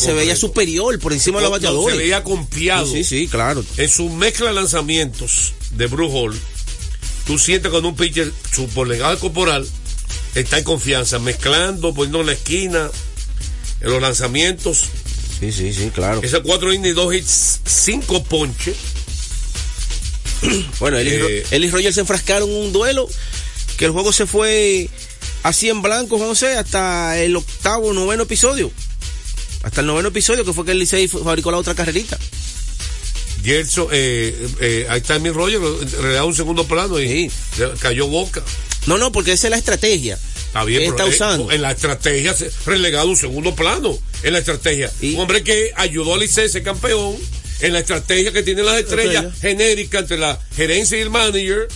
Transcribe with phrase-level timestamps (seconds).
[0.00, 1.96] se veía superior por encima de los bateadores.
[1.96, 2.86] Se veía confiado.
[2.86, 3.64] Sí, sí, claro.
[3.76, 6.38] En su mezcla de lanzamientos de Bruce Hall,
[7.26, 9.66] tú sientes cuando un pitcher, su polegada corporal,
[10.34, 12.90] está en confianza, mezclando, poniendo en la esquina,
[13.80, 14.84] en los lanzamientos.
[15.38, 16.20] Sí, sí, sí, claro.
[16.22, 18.76] Ese cuatro innings, dos hits, cinco ponches.
[20.80, 23.08] bueno, él, Eh, y, él y Roger se enfrascaron en un duelo
[23.76, 24.88] que el juego se fue
[25.42, 28.70] así en blanco, José, hasta el octavo, noveno episodio.
[29.62, 32.18] Hasta el noveno episodio que fue que el Licey fabricó la otra carrerita.
[33.44, 37.30] Gerson, eh, eh, ahí está mi Roger, le da un segundo plano y
[37.78, 38.42] cayó boca.
[38.86, 40.18] No, no, porque esa es la estrategia.
[40.46, 41.52] Está bien, que pero, está eh, usando.
[41.52, 42.34] en la estrategia,
[42.66, 43.98] relegado un segundo plano.
[44.22, 44.90] En la estrategia.
[45.02, 47.16] Un hombre que ayudó al Licey a ser campeón.
[47.60, 49.54] En la estrategia que tienen las estrellas Estrella.
[49.56, 51.68] genéricas entre la gerencia y el manager.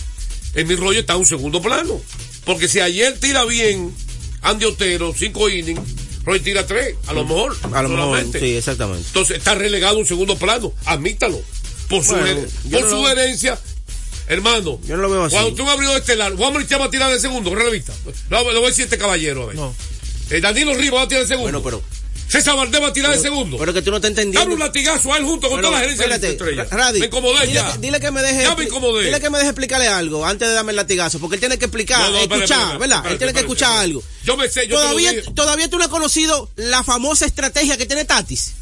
[0.55, 2.01] En mi rollo está un segundo plano.
[2.43, 3.93] Porque si ayer tira bien
[4.41, 5.81] Andy Otero, cinco innings,
[6.25, 7.55] Roy tira tres, a lo mejor.
[7.71, 8.39] A lo mejor, solamente.
[8.39, 9.05] sí, exactamente.
[9.07, 10.73] Entonces está relegado a un segundo plano.
[10.85, 11.39] Admítalo.
[11.89, 13.59] Por su, Bueno, her- por no su lo- herencia.
[14.27, 15.35] Hermano, Yo no lo veo así.
[15.35, 17.93] cuando tú me abrió estelar, Juan Marichal va a tirar de segundo, con revista.
[18.29, 19.57] Lo, lo voy a decir a este caballero, a ver.
[20.31, 21.61] Eh, Danilo Rivas va a tirar de segundo.
[21.61, 21.83] Bueno, pero.
[22.27, 23.57] César Valdés va a tirar de segundo.
[23.57, 24.39] Pero que tú no estás entendiendo.
[24.41, 26.63] Dame un latigazo a él junto con Bueno, toda la gerencia de espérate, estrella.
[26.69, 27.71] Ra- Radi, me incomodé dile, ya.
[27.71, 28.41] que- dile que me deje.
[28.43, 29.05] Ya me incomodé.
[29.05, 31.65] Dile que me deje explicarle algo antes de darme el latigazo, porque él tiene que
[31.65, 32.97] explicar, No, no, escuchar, ¿verdad?
[32.97, 34.03] espérate, él tiene que escuchar algo.
[34.23, 35.31] Yo me sé, yo te lo todavía, dije.
[35.33, 38.53] todavía tú no has conocido la famosa estrategia que tiene Tatis.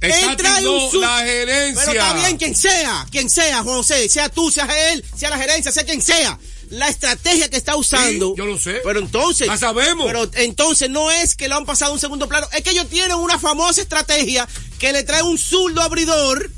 [0.00, 1.82] El trae no, un la gerencia.
[1.86, 5.38] Pero está bien, quien sea, quien sea, Juan José, sea tú, sea él, sea la
[5.38, 6.38] gerencia, sea quien sea.
[6.74, 8.30] La estrategia que está usando.
[8.30, 8.80] Sí, yo lo sé.
[8.84, 9.46] Pero entonces.
[9.46, 10.06] La sabemos.
[10.06, 12.48] Pero entonces no es que lo han pasado a un segundo plano.
[12.52, 16.50] Es que ellos tienen una famosa estrategia que le trae un zurdo abridor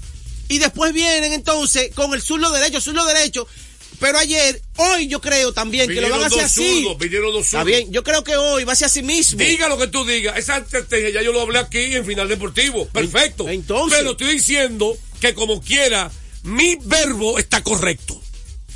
[0.48, 3.46] y después vienen entonces con el zurdo derecho, zurdo derecho.
[3.98, 6.82] Pero ayer, hoy yo creo también que lo van a hacer dos así.
[6.82, 9.38] zurdos, vinieron dos Está bien, yo creo que hoy va a ser así mismo.
[9.38, 10.36] Diga lo que tú digas.
[10.36, 12.86] Esa estrategia ya yo lo hablé aquí en Final Deportivo.
[12.88, 13.48] Perfecto.
[13.48, 13.98] Entonces.
[13.98, 16.10] Pero estoy diciendo que como quiera,
[16.42, 18.15] mi verbo está correcto.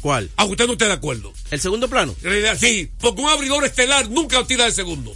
[0.00, 0.30] ¿Cuál?
[0.36, 1.32] Aunque usted no esté de acuerdo.
[1.50, 2.14] ¿El segundo plano?
[2.58, 5.14] Sí, porque un abridor estelar nunca tira de segundo.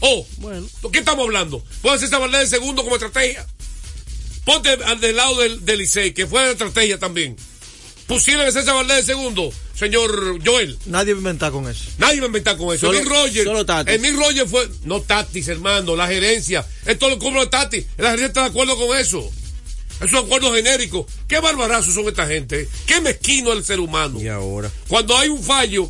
[0.00, 0.66] Oh, Bueno.
[0.82, 1.64] ¿de qué estamos hablando?
[1.80, 3.46] ¿Puede hacer esa verdad de segundo como estrategia?
[4.44, 7.36] Ponte al del lado del, del Licey, que fue de estrategia también.
[8.06, 10.76] Pusieron esa verdad de segundo, señor Joel.
[10.86, 11.84] Nadie va a inventar con eso.
[11.98, 12.86] Nadie va a inventar con eso.
[12.88, 13.44] Solo- Mick Roger.
[13.44, 13.94] solo Tatis.
[13.94, 14.68] El Roger fue.
[14.84, 16.66] No Tatis, hermano, la gerencia.
[16.84, 17.86] Esto lo cobra Tatis.
[17.96, 19.30] La gerencia está de acuerdo con eso.
[20.02, 21.06] Esos acuerdos genéricos.
[21.28, 22.68] Qué barbarazos son esta gente.
[22.86, 24.20] Qué mezquino el ser humano.
[24.20, 24.70] Y ahora.
[24.88, 25.88] Cuando hay un fallo,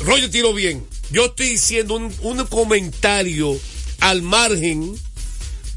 [0.00, 0.84] Roger tiró bien.
[1.10, 3.58] Yo estoy diciendo un, un comentario
[4.00, 4.94] al margen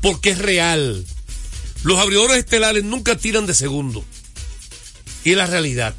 [0.01, 1.05] porque es real.
[1.83, 4.03] Los abridores estelares nunca tiran de segundo.
[5.23, 5.93] Y es la realidad.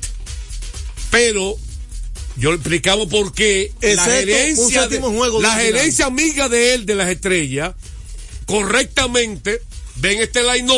[1.10, 1.56] Pero
[2.36, 4.96] yo explicamos por qué la gerencia, de-
[5.42, 7.74] la gerencia amiga de él, de las estrellas,
[8.46, 9.60] correctamente
[9.96, 10.70] ven este line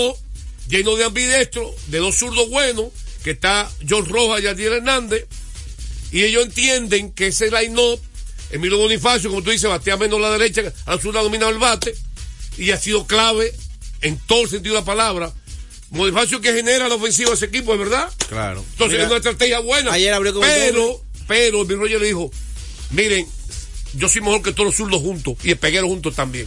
[0.70, 2.86] lleno de ambidestro, de dos zurdos buenos,
[3.24, 5.26] que está John Rojas y Adiel Hernández,
[6.12, 8.00] y ellos entienden que ese line-up,
[8.50, 11.58] Emilio Bonifacio, como tú dices, batea menos la derecha, a la zurda ha dominado el
[11.58, 11.94] bate,
[12.56, 13.52] y ha sido clave
[14.00, 15.32] en todo el sentido de la palabra.
[15.90, 18.12] Bonifacio que genera la ofensiva de ese equipo, ¿es verdad?
[18.28, 18.64] Claro.
[18.72, 19.92] Entonces Mira, es una estrategia buena.
[19.92, 22.30] ayer abrió con un pero, pero, mi Roger le dijo,
[22.90, 23.26] miren,
[23.94, 26.46] yo soy mejor que todos los zurdos juntos y el peguero juntos también.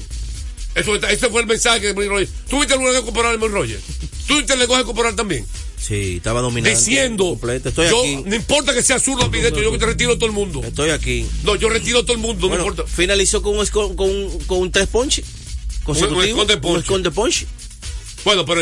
[0.75, 2.29] Eso, ese fue el mensaje de Emilio Roger.
[2.49, 3.79] ¿Tú viste alguna vez comparar a Emilio Roger?
[4.27, 5.45] ¿Tú viste el lenguaje corporal también?
[5.79, 6.77] Sí, estaba dominando.
[6.79, 7.69] Diciendo, Completo.
[7.69, 8.23] Estoy yo, aquí.
[8.25, 10.61] no importa que sea zurdo o ambidestro, yo te retiro a todo el mundo.
[10.63, 11.25] Estoy aquí.
[11.43, 12.89] No, yo retiro a todo el mundo, Bueno, no importa.
[12.91, 15.23] finalizó con un, con, un- con un tres ponche
[15.83, 16.21] consecutivo.
[16.21, 16.75] Un esconde ponche.
[16.77, 17.47] Un esconde ponche.
[18.23, 18.61] Bueno, pero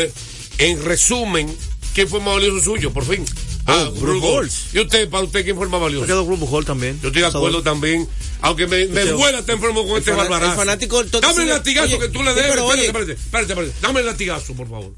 [0.58, 1.54] en resumen,
[1.94, 3.24] ¿quién fue el más valioso suyo, por fin?
[3.66, 3.90] Ah.
[3.94, 4.74] Holtz.
[4.74, 6.06] ¿Y usted, para usted, el más valioso?
[6.06, 6.98] Quedo Grupo Hall también.
[7.00, 8.08] Yo estoy de acuerdo también.
[8.40, 10.52] Aunque me, me duela estar enfermo con el este barbarazo.
[10.52, 12.56] el fanático Dame el latigazo oye, que tú le debes.
[12.56, 13.74] Espérate, espérate, espérate, espérate.
[13.80, 14.92] Dame el latigazo, por favor.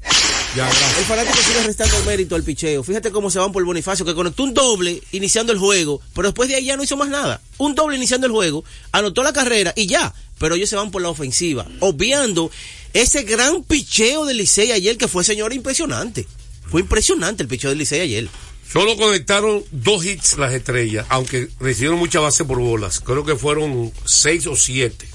[0.55, 0.97] Ya, gracias.
[0.97, 2.81] El fanático sigue restando mérito al picheo.
[2.81, 6.49] Fíjate cómo se van por Bonifacio, que conectó un doble iniciando el juego, pero después
[6.49, 7.41] de ahí ya no hizo más nada.
[7.57, 10.13] Un doble iniciando el juego, anotó la carrera y ya.
[10.39, 12.51] Pero ellos se van por la ofensiva, obviando
[12.93, 16.25] ese gran picheo del Licey ayer, que fue, señor, impresionante.
[16.69, 18.27] Fue impresionante el picheo del Licey ayer.
[18.71, 22.99] Solo conectaron dos hits las estrellas, aunque recibieron mucha base por bolas.
[22.99, 25.07] Creo que fueron seis o siete.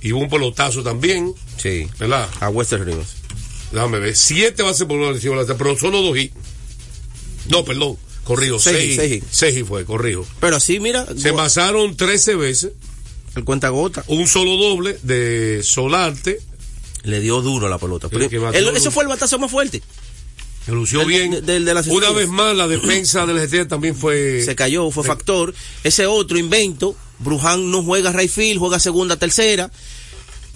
[0.00, 1.88] Y hubo un pelotazo también, Sí.
[1.98, 2.28] ¿verdad?
[2.40, 3.08] A Western Rivers.
[3.72, 4.14] Déjame ver.
[4.16, 6.34] Siete bases por bolas recibió la pero solo dos hits.
[7.48, 8.58] No, perdón, corrijo.
[8.58, 9.68] Seis Seis, hits, seis, hits.
[9.68, 10.26] fue, corrijo.
[10.40, 12.72] Pero así, mira, Se pasaron 13 veces,
[13.34, 16.38] el cuenta gota un solo doble de Solarte,
[17.02, 18.08] le dio duro a la pelota.
[18.12, 19.82] El ese fue el batazo más fuerte.
[20.66, 21.44] Que lució Del- bien.
[21.46, 24.42] del Una vez más, la defensa de las estrellas también fue.
[24.44, 25.54] se cayó, fue factor.
[25.82, 29.70] Ese otro invento, Bruján no juega right field, juega segunda, tercera.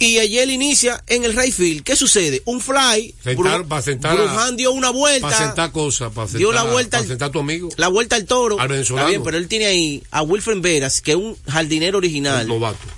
[0.01, 1.83] Y ayer inicia en el right field.
[1.83, 2.41] ¿Qué sucede?
[2.45, 3.13] Un fly.
[3.25, 5.29] Sentar- Bru- sentar a- Bruján dio una vuelta.
[5.29, 7.69] Para sentar cosas, para sentar, dio la vuelta para al- sentar a tu amigo.
[7.77, 8.61] La vuelta al toro.
[8.61, 9.09] Al venezolano.
[9.09, 12.49] Está bien, pero él tiene ahí a Wilfred Veras, que es un jardinero original.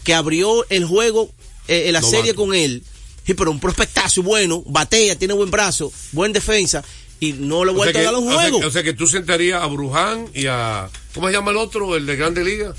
[0.04, 1.32] Que abrió el juego,
[1.68, 2.16] eh, la Novato.
[2.18, 2.82] serie con él.
[3.30, 6.82] Sí, pero un prospectazo bueno, batea, tiene buen brazo, buen defensa.
[7.20, 8.66] Y no le O sea, que, a dar un o sea juego.
[8.66, 10.88] o sea que tú sentarías a Bruján y a.
[11.14, 11.94] ¿Cómo se llama el otro?
[11.96, 12.74] El de Grande Liga.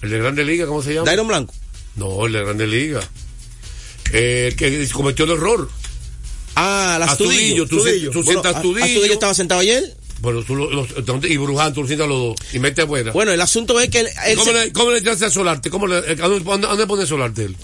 [0.00, 1.06] El de Grande Liga, ¿cómo se llama?
[1.06, 1.54] Dairon Blanco.
[1.94, 3.00] No, el de Grande Liga.
[4.12, 5.70] Eh, el que cometió el error.
[6.56, 7.76] Ah, las Astudillo, tú
[8.12, 8.84] tú sientas a- Astudillo.
[8.84, 9.96] Astudillo estaba sentado ayer.
[10.20, 10.88] Bueno, tú los-
[11.30, 12.36] y Bruján, tú lo sientas los dos.
[12.52, 13.12] Y mete afuera.
[13.12, 15.70] Bueno, el asunto es que él, él ¿Cómo, se- le, ¿Cómo le echaste a Solarte?
[15.70, 17.56] ¿Cómo le, a dónde, a dónde pone Solarte él?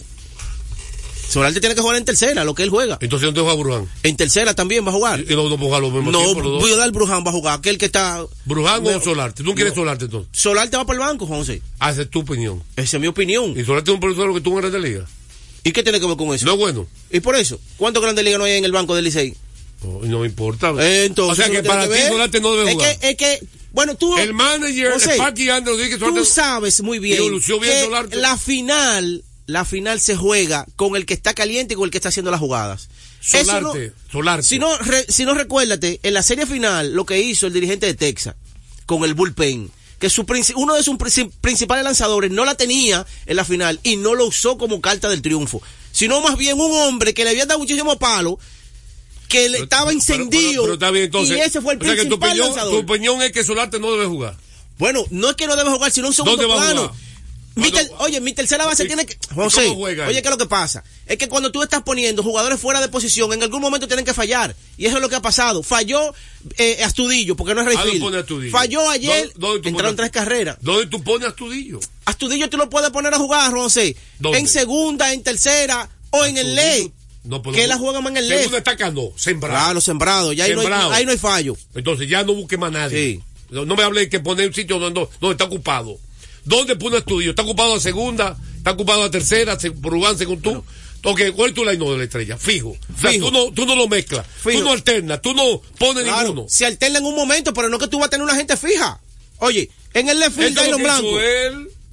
[1.28, 2.98] Solarte tiene que jugar en tercera, lo que él juega.
[3.00, 3.88] Entonces, ¿dónde juega Bruján?
[4.02, 5.20] En tercera también va a jugar.
[5.20, 6.62] Y no, no los mismos No, tiempos, los dos.
[6.62, 7.58] voy a dar Bruján va a jugar.
[7.58, 8.24] Aquel que está.
[8.46, 8.90] ¿Bruján No.
[8.96, 9.42] o Solarte?
[9.42, 10.30] ¿Tú no quieres Solarte entonces?
[10.32, 11.60] Solarte va para el banco, José.
[11.78, 12.62] Hace tu opinión.
[12.76, 13.54] Esa es mi opinión.
[13.58, 15.06] ¿Y Solarte es un productor que tú en Grande Liga?
[15.64, 16.46] ¿Y qué tiene que ver con eso?
[16.46, 16.86] No es bueno.
[17.10, 19.34] Y por eso, ¿cuántos grandes ligas no hay en el banco del Licey?
[19.84, 20.72] No, no me importa.
[20.78, 21.98] Eh, entonces, o sea que no para ti.
[22.08, 22.98] Solarte no debe es jugar.
[22.98, 24.16] Que, es que, bueno, tú.
[24.16, 28.16] El manager, José, el Paqui Andrew dice que Tú sabes muy bien bien que Solarte.
[28.16, 31.96] la final, la final se juega con el que está caliente y con el que
[31.98, 32.88] está haciendo las jugadas.
[33.32, 34.42] Eso no- Solarte, Solarte.
[34.44, 37.86] Si no, re- si no recuérdate, en la serie final, lo que hizo el dirigente
[37.86, 38.36] de Texas
[38.86, 40.24] con el bullpen, que su
[40.54, 44.26] uno de sus princi- principales lanzadores no la tenía en la final y no lo
[44.26, 45.60] usó como carta del triunfo,
[45.92, 48.38] sino más bien un hombre que le había dado muchísimo palo,
[49.28, 51.36] que le Pero- estaba encendido pero- pero está bien, entonces.
[51.36, 52.72] y ese fue el o sea que tu principal opinión, lanzador.
[52.86, 54.36] tu opinión es que Solarte no debe jugar.
[54.78, 56.94] Bueno, no es que no debe jugar, sino un segundo ¿Dónde va a plano.
[57.58, 59.18] Mi ter- oye, mi tercera base ¿Y- tiene que.
[59.34, 59.96] José, oye?
[59.96, 60.84] ¿qué es lo que pasa?
[61.06, 64.14] Es que cuando tú estás poniendo jugadores fuera de posición, en algún momento tienen que
[64.14, 64.54] fallar.
[64.76, 65.62] Y eso es lo que ha pasado.
[65.62, 66.14] Falló
[66.56, 68.02] eh, Astudillo, porque no es ¿A dónde Rayfield.
[68.04, 68.52] pone Astudillo?
[68.52, 69.22] Falló ayer.
[69.34, 70.56] ¿Dónde- dónde tú entraron pones- tres carreras.
[70.60, 71.80] ¿Dónde tú pones Astudillo?
[72.04, 73.96] Astudillo tú lo puedes poner a jugar, José.
[74.18, 74.38] ¿Dónde?
[74.38, 76.92] En segunda, en tercera o en el ley.
[77.24, 79.54] No, que la juega más en el está Cano, sembrado.
[79.54, 80.32] Claro, sembrado.
[80.32, 81.56] Ya ahí no, hay, ahí no hay fallo.
[81.74, 83.14] Entonces ya no busque más nadie.
[83.16, 83.22] Sí.
[83.50, 85.98] No, no me hable de que poner un sitio donde, donde está ocupado.
[86.48, 87.30] ¿Dónde pone estudio?
[87.30, 88.36] ¿Está ocupado a segunda?
[88.56, 89.58] ¿Está ocupado a tercera?
[89.60, 90.64] Se- Brugán según tú.
[91.04, 92.36] Ok, ¿cuál es tu line de la estrella?
[92.38, 92.70] Fijo.
[92.70, 93.26] O sea, Fijo.
[93.26, 94.26] tú, no, tú no lo mezclas.
[94.26, 94.58] Fijo.
[94.58, 95.22] Tú no alternas.
[95.22, 96.46] Tú no pones Claro, ninguno.
[96.48, 98.98] se alterna en un momento, pero no que tú vas a tener una gente fija.
[99.38, 101.20] Oye, en el left field, Blanco.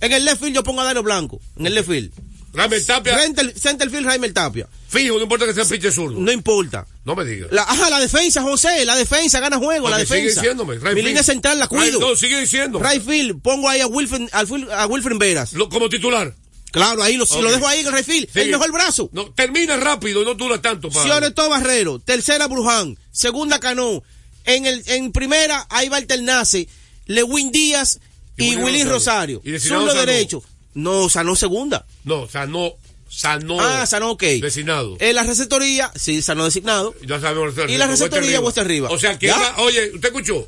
[0.02, 1.40] En el left field yo pongo a Dairo Blanco.
[1.58, 2.12] En el left field.
[2.56, 3.18] Ramel Tapia.
[3.19, 4.68] Center, center field, Raimel Tapia.
[4.88, 6.19] Fijo, no importa que sea pinche zurdo.
[6.19, 6.88] No importa.
[7.04, 7.50] No me digas.
[7.52, 8.86] La, ajá, la defensa, José.
[8.86, 10.42] La defensa gana juego, la Ok, sigue defensa.
[10.42, 10.75] diciéndome.
[10.75, 12.00] Right Mi línea central la cuido.
[12.00, 12.80] Right- no, sigue diciendo.
[12.80, 15.54] Right field, pongo ahí a Wilfred, a Wilfred Veras.
[15.54, 16.34] Lo- como titular.
[16.72, 18.04] Claro, ahí lo, si lo dejo ahí en el.
[18.04, 18.28] Sigue.
[18.36, 19.10] El mejor brazo.
[19.13, 20.92] No, termina rápido y no dura tanto.
[20.92, 24.04] Sioneto Barrero, tercera Bruján, segunda Cano.
[24.44, 26.68] En el, en primera, ahí va alternarse
[27.08, 28.00] Lewin Díaz
[28.38, 29.40] Y y, Willy Rosario.
[29.40, 29.42] Rosario.
[29.44, 29.94] Y Sanó.
[29.94, 30.44] derecho.
[30.75, 31.86] No, Sanó segunda.
[32.04, 32.75] No, sanó.
[33.10, 33.57] Sanó.
[33.62, 34.24] ah, Sanó, ok.
[34.42, 34.98] Designado.
[35.00, 36.94] En la receptoría, sí, Sanó designado.
[37.06, 37.54] Ya sabemos.
[37.69, 38.89] Y la receptoría puesta arriba.
[38.92, 40.48] O sea, que oye, ¿usted escuchó?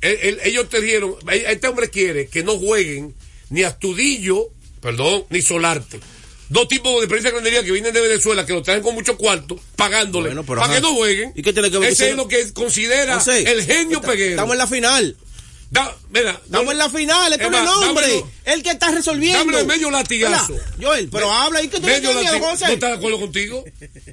[0.00, 3.14] El- el- ellos te dijeron, eh, este hombre quiere que no jueguen
[3.50, 4.48] ni Astudillo,
[4.80, 6.00] perdón, ni Solarte.
[6.48, 9.60] Dos tipos de prensa grandería que vienen de Venezuela, que lo traen con mucho cuarto,
[9.76, 10.76] pagándole, Bueno, pero para ajá.
[10.76, 11.32] que no jueguen.
[11.36, 14.30] ¿Y qué tiene que ver Ese que es lo que considera el genio está- Peguero.
[14.30, 15.16] Estamos en la final.
[15.70, 17.32] Da- mira, Estamos no- en la final.
[17.34, 18.24] Esto Es no es nombre.
[18.46, 19.38] El que está resolviendo.
[19.38, 20.56] dámelo medio latigazo.
[20.80, 21.60] Joel, pero habla.
[21.62, 22.38] ¿Y qué tú me medio miedo.
[22.40, 22.66] José?
[22.68, 23.64] ¿No está de acuerdo contigo?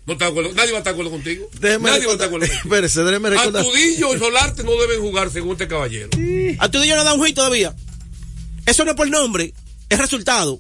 [0.06, 0.52] No está de acuerdo.
[0.54, 1.50] Nadie va a estar de acuerdo contigo.
[1.62, 2.62] Déjeme Nadie va a estar de acuerdo contigo.
[2.76, 3.64] Espérese, déjeme recordar.
[3.66, 6.10] Y Solarte no deben jugar según este caballero.
[6.60, 7.74] Astudillo no da un hit todavía.
[8.66, 9.54] Eso no es por nombre,
[9.90, 10.60] es resultado.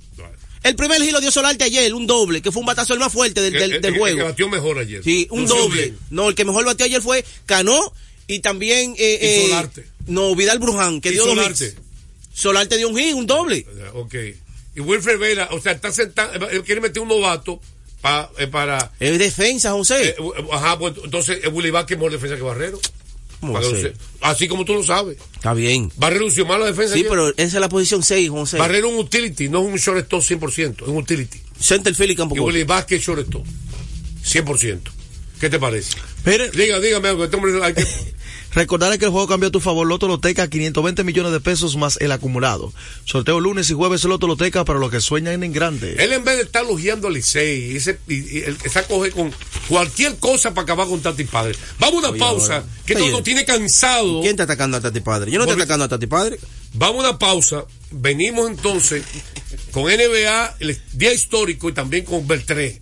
[0.63, 3.11] El primer hit lo dio Solarte ayer, un doble, que fue un batazo el más
[3.11, 4.23] fuerte del, del- El- el- del el que juego.
[4.23, 5.03] batió mejor ayer.
[5.03, 5.93] Sí, un Lució doble.
[6.09, 7.93] No, el que mejor batió ayer fue Cano
[8.27, 8.95] y también.
[8.97, 9.85] Eh, Y eh, Solarte.
[10.07, 11.65] No, Vidal Bruján, que Y dio dos Solarte.
[11.65, 11.75] hits.
[12.33, 13.65] Solarte dio un hit, un doble.
[13.93, 14.15] Ok.
[14.75, 17.61] Y Wilfred Vera, o sea, está sentado, él quiere meter un novato
[18.01, 18.91] pa- eh, para.
[18.99, 20.09] Es defensa, José.
[20.09, 20.15] eh,
[20.51, 22.79] ajá, pues entonces eh, Willy Vázquez es mejor defensa que Barrero.
[24.21, 25.17] Así como tú lo sabes.
[25.35, 25.91] Está bien.
[25.97, 26.93] Barrero lució mal la defensa.
[26.93, 27.09] Sí, ayer.
[27.09, 28.57] pero esa es la posición 6, José.
[28.57, 31.39] Barrero es un utility, no es un shortstop 100%, es un utility.
[31.59, 32.39] Center field y campo Y.
[32.39, 33.45] Willy Vázquez es shortstop.
[34.23, 34.79] 100%.
[35.39, 35.95] ¿Qué te parece?
[36.25, 37.23] Mire, Diga, dígame algo.
[37.25, 37.85] Este hombre hay que...
[38.55, 39.85] recordarle que el juego cambió a tu favor.
[39.85, 42.73] Loto Loteca, 520 millones de pesos más el acumulado.
[43.03, 45.95] Sorteo lunes y jueves Loto Loteca para los que sueñan en grande.
[45.99, 49.11] Él en vez de estar elogiando a Licey, y ese, y, y él se acoge
[49.11, 49.31] con
[49.67, 51.55] cualquier cosa para acabar con Tati Padre.
[51.79, 52.65] Vamos a una Oye, pausa, ahora.
[52.85, 53.03] que Oye.
[53.03, 54.21] todo nos tiene cansado.
[54.21, 55.31] ¿Quién está atacando a Tati Padre?
[55.31, 56.39] Yo no estoy atacando a Tati Padre.
[56.73, 57.65] Vamos a una pausa.
[57.91, 59.03] Venimos entonces
[59.71, 62.81] con NBA, el día histórico y también con Beltré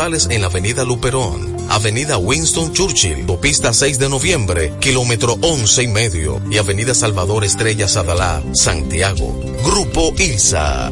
[0.01, 6.41] en la Avenida Luperón, Avenida Winston Churchill, Pista 6 de Noviembre, kilómetro 11 y medio,
[6.49, 9.39] y Avenida Salvador Estrella Sadalá, Santiago.
[9.63, 10.91] Grupo ILSA.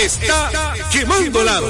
[0.00, 1.68] Está quemando lado.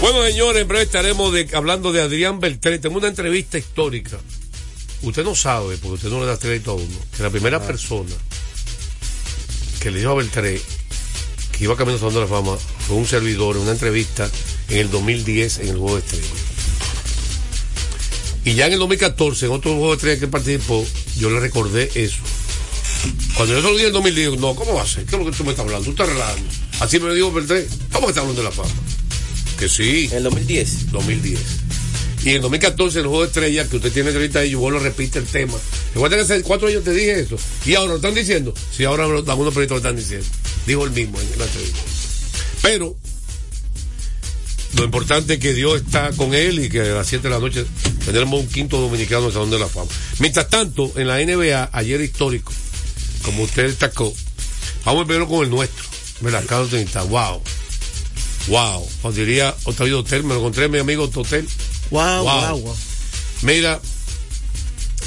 [0.00, 2.78] Bueno, señores, en breve estaremos de- hablando de Adrián Beltré.
[2.78, 4.18] Tengo una entrevista histórica.
[5.02, 8.14] Usted no sabe, porque usted no le da crédito a uno, que la primera persona
[9.80, 10.60] que le dijo a Beltré
[11.52, 12.56] que iba caminando de la Fama
[12.86, 14.28] fue un servidor en una entrevista
[14.70, 16.28] en el 2010 en el Juego de Estrellas.
[18.46, 20.84] Y ya en el 2014, en otro Juego de Estrellas que participó,
[21.16, 22.18] yo le recordé eso.
[23.36, 25.04] Cuando yo se lo dije en el 2010, digo, no, ¿cómo va a ser?
[25.04, 25.84] ¿Qué es lo que tú me estás hablando?
[25.84, 26.50] Tú estás relajando.
[26.80, 28.70] Así me dijo Beltré, ¿cómo que estás hablando de la fama?
[29.58, 30.08] Que sí.
[30.10, 30.92] En el 2010.
[30.92, 31.40] 2010.
[32.24, 34.78] Y en 2014, en el juego de estrellas, que usted tiene entrevista ahí, yo vuelvo
[34.78, 35.54] a repite el tema.
[35.94, 37.36] Recuerda que hace cuatro años te dije eso.
[37.66, 38.54] Y ahora lo están diciendo.
[38.74, 40.26] Sí, ahora lo- algunos periodistas lo están diciendo.
[40.66, 41.80] Dijo el mismo en la entrevista.
[42.62, 42.96] Pero,
[44.76, 47.38] lo importante es que Dios está con él y que a las 7 de la
[47.40, 47.64] noche
[48.04, 49.90] tendremos un quinto dominicano en el Salón de la Fama.
[50.18, 52.52] Mientras tanto, en la NBA, ayer histórico,
[53.24, 54.12] como usted destacó,
[54.84, 55.84] vamos primero con el nuestro.
[56.20, 56.44] ¿Verdad?
[56.46, 56.70] Carlos.
[57.08, 57.42] Wow.
[58.48, 58.88] Wow.
[59.02, 61.48] Cuando diría Octavio Hotel, me lo encontré mi amigo Hotel.
[61.90, 62.48] Wow, Wow.
[62.48, 62.76] wow, wow.
[63.42, 63.80] Mira,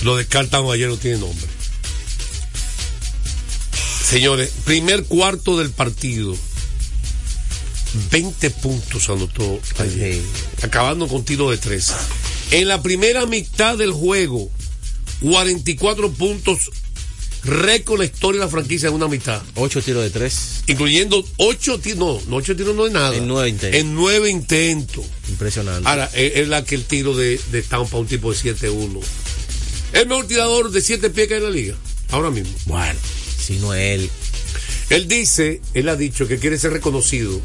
[0.03, 1.47] lo descartamos ayer, no tiene nombre.
[4.03, 6.36] Señores, primer cuarto del partido.
[8.12, 10.21] 20 puntos anotó ayer.
[10.62, 11.93] Acabando con tiro de tres.
[12.51, 14.50] En la primera mitad del juego,
[15.21, 16.71] 44 puntos.
[17.48, 19.42] Récord la historia de la franquicia en una mitad.
[19.56, 20.63] Ocho tiros de tres.
[20.68, 21.98] Incluyendo 8 tiros.
[21.98, 23.16] No, no 8 tiros no es nada.
[23.16, 23.80] En nueve intentos.
[23.80, 25.06] En nueve intentos.
[25.30, 25.88] Impresionante.
[25.88, 29.00] Ahora, es, la que el tiro de, de Tampa, un tipo de 7-1.
[29.94, 31.75] El mejor tirador de 7 pies que hay en la liga.
[32.10, 32.54] Ahora mismo.
[32.66, 33.00] Bueno,
[33.39, 34.10] si no es él.
[34.89, 37.39] Él dice, él ha dicho que quiere ser reconocido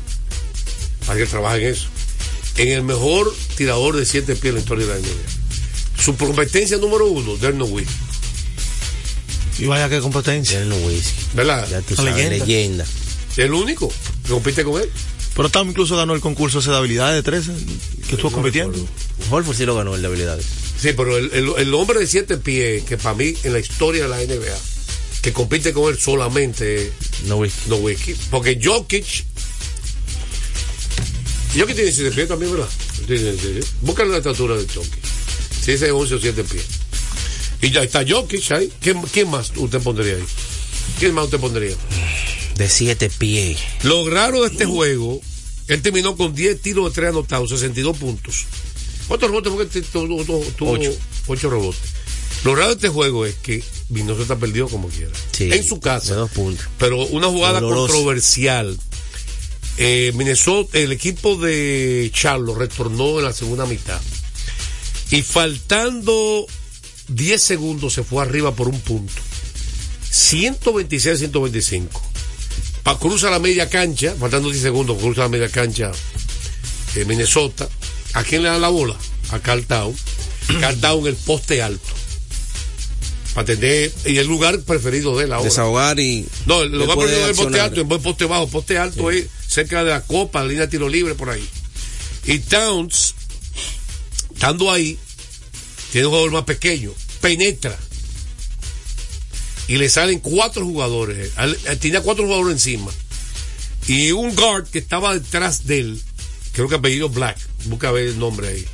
[1.06, 1.86] para que trabaje en eso.
[2.56, 6.02] En el mejor tirador de 7 pies en la historia de la NBA.
[6.02, 7.88] Su competencia número uno, Derno Wick.
[9.58, 10.58] Y vaya qué competencia.
[10.60, 11.22] Tiene un whisky.
[11.34, 11.68] ¿Verdad?
[11.70, 12.44] Ya tú sabes, leyenda.
[12.44, 12.86] leyenda.
[13.36, 13.88] El único
[14.24, 14.90] que compite con él.
[15.34, 17.52] Pero Tam incluso ganó el concurso ese de habilidades de 13
[18.08, 18.76] que estuvo compitiendo.
[19.30, 20.44] Holford sí lo ganó el de habilidades.
[20.78, 24.02] Sí, pero el, el- el hombre de 7 pies, que para mí en la historia
[24.02, 24.58] de la NBA,
[25.22, 26.90] que compite con él solamente es
[27.26, 27.68] No whisky.
[27.70, 28.14] No whisky.
[28.30, 29.24] Porque Jokic.
[31.56, 32.68] Jokic tiene 7 pies también, ¿verdad?
[33.06, 35.02] Tiene- tiene- Búscale la estatura de Jokic.
[35.64, 36.64] Si ese es 11 o 7 pies.
[37.62, 38.70] Y ya está Jokic ahí.
[38.80, 40.24] ¿Quién, quién más usted pondría ahí?
[40.98, 41.74] ¿Quién más usted pondría?
[42.56, 43.58] De siete pies.
[43.84, 45.20] Lo raro de este juego,
[45.68, 48.44] él terminó con 10 tiros de 3 anotados, 62 puntos.
[49.08, 49.52] ¿Cuántos rebotes?
[49.52, 50.94] Porque este tuvo, tuvo- tuvo Ocho.
[51.28, 51.80] 8 rebotes.
[52.44, 55.12] Lo raro de este juego es que Minnesota perdió como quiera.
[55.30, 56.14] Sí, en su casa.
[56.14, 56.66] dos puntos.
[56.78, 58.76] Pero una jugada controversial.
[59.78, 64.00] Eh, Minnesota, el equipo de Charlo retornó en la segunda mitad.
[65.10, 66.46] Y faltando
[67.08, 69.12] 10 segundos se fue arriba por un punto.
[70.12, 71.88] 126-125.
[72.82, 75.92] Pa, cruza la media cancha, faltando 10 segundos, cruza la media cancha
[76.96, 77.68] eh, Minnesota.
[78.14, 78.96] ¿A quién le da la bola?
[79.30, 79.94] A Carl Town.
[80.60, 81.88] Carl Town, el poste alto.
[83.34, 85.44] Para tener, y el lugar preferido de él ahora.
[85.44, 86.26] Desahogar y.
[86.44, 88.48] No, el lugar preferido del poste alto, en poste bajo.
[88.48, 91.48] Poste alto es cerca de la copa, la línea de tiro libre por ahí.
[92.24, 93.14] Y Towns
[94.34, 94.98] estando ahí,
[95.92, 97.78] tiene un jugador más pequeño, penetra.
[99.68, 101.30] Y le salen cuatro jugadores.
[101.80, 102.90] Tenía cuatro jugadores encima.
[103.86, 106.00] Y un guard que estaba detrás de él,
[106.52, 108.66] creo que apellido Black, busca ver el nombre ahí.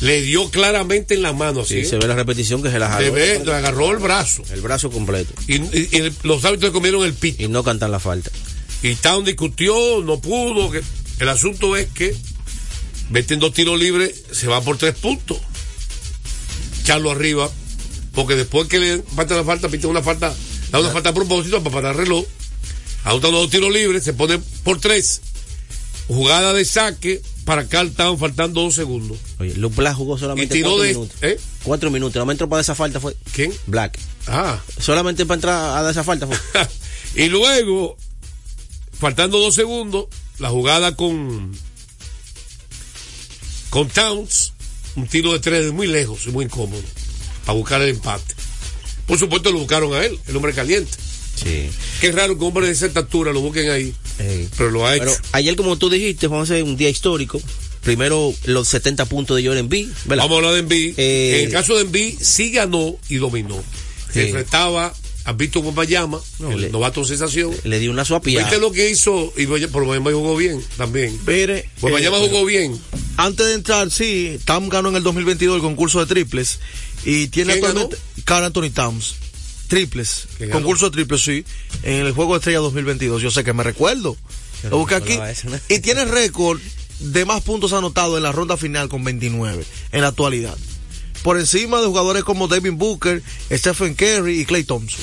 [0.00, 1.82] Le dio claramente en la mano así.
[1.82, 3.12] Sí, se ve la repetición que se la Se jaló.
[3.12, 4.42] ve, le agarró el brazo.
[4.50, 5.32] El brazo completo.
[5.48, 7.42] Y, y- y los árbitros le comieron el pito.
[7.42, 8.30] Y no cantan la falta.
[8.82, 10.70] Y Town discutió, no pudo.
[10.70, 10.82] Que,
[11.18, 12.14] el asunto es que
[13.10, 15.38] meten dos tiros libres, se va por tres puntos.
[16.88, 17.50] Echarlo arriba,
[18.14, 20.34] porque después que le falta la falta, pita una falta,
[20.70, 22.24] da una falta a propósito para parar el reloj.
[23.04, 25.20] Anotan los dos tiros libres, se pone por tres.
[26.06, 29.18] Jugada de saque para Carl Town, faltando dos segundos.
[29.38, 30.88] Oye, Luke Black jugó solamente cuatro de.
[30.88, 31.16] minutos.
[31.20, 31.40] ¿eh?
[31.62, 32.16] Cuatro minutos.
[32.16, 33.52] El momento para esa falta fue ¿Quién?
[33.66, 33.98] Black.
[34.26, 34.58] Ah.
[34.80, 36.38] Solamente para entrar a dar esa falta fue.
[37.22, 37.98] y luego,
[38.98, 40.06] faltando dos segundos,
[40.38, 41.54] la jugada con
[43.68, 44.54] con Towns,
[44.98, 46.82] un tiro de tres de muy lejos y muy incómodo,
[47.44, 48.34] para buscar el empate.
[49.06, 50.90] Por supuesto lo buscaron a él, el hombre caliente.
[51.34, 51.70] Sí.
[52.00, 54.96] Qué raro que un hombre de esa estatura lo busquen ahí, Eh, pero lo ha
[54.96, 55.04] hecho.
[55.04, 57.40] pero ayer, como tú dijiste, Juan, hace un día histórico.
[57.82, 59.86] Primero, los 70 puntos de Jordan B.
[60.06, 60.24] ¿verdad?
[60.24, 60.94] Vamos a hablar de Envy.
[60.96, 63.62] Eh, en el caso de Envy, sí ganó y dominó.
[64.12, 64.26] Se Sí.
[64.28, 64.92] enfrentaba
[65.28, 67.54] a Víctor Guamayama, No, el le- novato sensación.
[67.64, 68.40] Le dio una suapía.
[68.40, 69.30] ¿Viste lo que hizo?
[69.36, 71.18] Y Guamayama jugó bien también.
[71.26, 72.80] Mire, Guamayama eh, jugó bien.
[73.18, 76.60] Antes de entrar, sí, Tam ganó en el 2022 el concurso de triples
[77.04, 79.16] y tiene ¿Quién actualmente Carl Anthony Towns.
[79.66, 81.44] Triples, concurso de triples, sí,
[81.82, 83.20] en el juego de estrella 2022.
[83.20, 84.16] Yo sé que me recuerdo.
[84.70, 85.08] Lo busqué aquí.
[85.08, 85.58] recordaba eso, ¿no?
[85.68, 86.58] Y tiene récord
[87.00, 90.56] de más puntos anotados en la ronda final con 29 en la actualidad.
[91.22, 95.00] Por encima de jugadores como Devin Booker, Stephen Curry y Clay Thompson.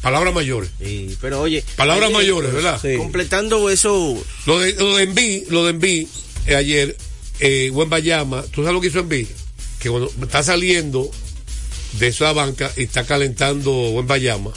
[0.00, 0.70] Palabras mayores.
[0.78, 1.64] Sí, pero oye.
[1.76, 2.80] Palabras ayer, mayores, ¿verdad?
[2.80, 2.96] Sí.
[2.96, 4.16] Completando eso.
[4.46, 6.08] Lo de, lo de Envy, lo de Envy,
[6.46, 6.96] eh, ayer,
[7.40, 9.26] eh, Bayama, ¿tú sabes lo que hizo Envy?
[9.80, 11.10] Que cuando está saliendo
[11.98, 14.52] de esa banca y está calentando Bayama,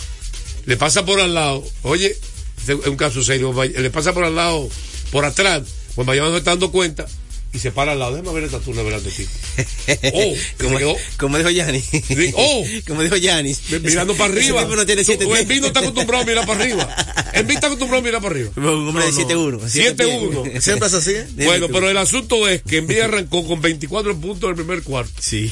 [0.66, 2.16] le pasa por al lado, oye,
[2.58, 4.70] este es un caso serio, le pasa por al lado,
[5.12, 5.64] por atrás,
[5.96, 7.08] Bayama no se está dando cuenta
[7.54, 8.16] y se para al lado.
[8.16, 9.28] Déjame ver esta turna delante de ti.
[10.14, 10.96] Oh, como, quedó.
[11.18, 11.86] como dijo Yanis.
[12.36, 12.66] Oh.
[12.88, 13.62] como dijo Yanis.
[13.82, 14.64] Mirando para arriba.
[14.64, 16.96] no tiene siete Envy no está acostumbrado a mirar para arriba.
[17.34, 18.52] Envy está acostumbrado a mirar para arriba.
[18.56, 19.60] Un hombre de 7-1.
[19.60, 20.60] 7-1.
[20.62, 21.28] Siempre es así, ¿eh?
[21.46, 25.12] Bueno, pero el asunto es que Envy arrancó con 24 puntos en el primer cuarto.
[25.20, 25.52] Sí.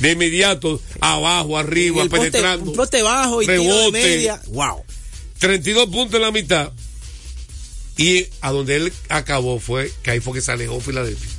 [0.00, 2.70] De inmediato, abajo, arriba, el poste, penetrando.
[2.70, 4.02] un poste bajo y tiro de Rebote.
[4.02, 4.40] media.
[4.48, 4.84] Wow.
[5.38, 6.72] 32 puntos en la mitad.
[7.96, 11.35] Y a donde él acabó fue que ahí fue que se alejó Filadelfia.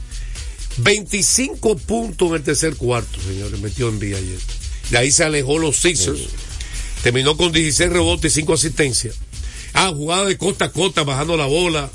[0.77, 4.39] 25 puntos en el tercer cuarto, señores, metió en vía ayer.
[4.89, 6.19] De ahí se alejó los Sixers.
[7.03, 9.15] Terminó con 16 rebotes y 5 asistencias.
[9.73, 11.89] Ah, jugada de costa a costa, bajando la bola.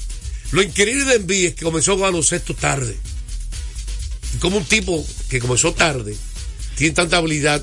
[0.53, 2.97] Lo increíble de Envy es que comenzó a baloncesto tarde.
[4.35, 6.17] Y como un tipo que comenzó tarde,
[6.77, 7.63] tiene tanta habilidad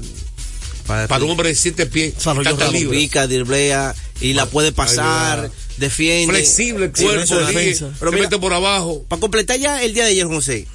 [0.85, 6.33] para un hombre de 7 pies, tanta pica, driblea y la puede pasar, defiende.
[6.33, 7.89] Flexible el Sí, cuerpo, sigue, defensa.
[7.91, 9.05] se Pero mira, mete por abajo.
[9.07, 10.67] para completar ya el día de ayer, José.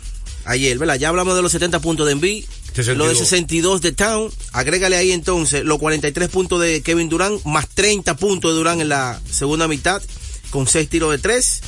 [0.45, 0.97] Ayer, ¿verdad?
[0.97, 2.97] Ya hablamos de los 70 puntos de Envy, 62.
[2.99, 4.31] lo de 62 de Town.
[4.53, 8.89] Agrégale ahí entonces los 43 puntos de Kevin Durant, más 30 puntos de Durant en
[8.89, 10.03] la segunda mitad,
[10.51, 11.61] con 6 tiros de 3.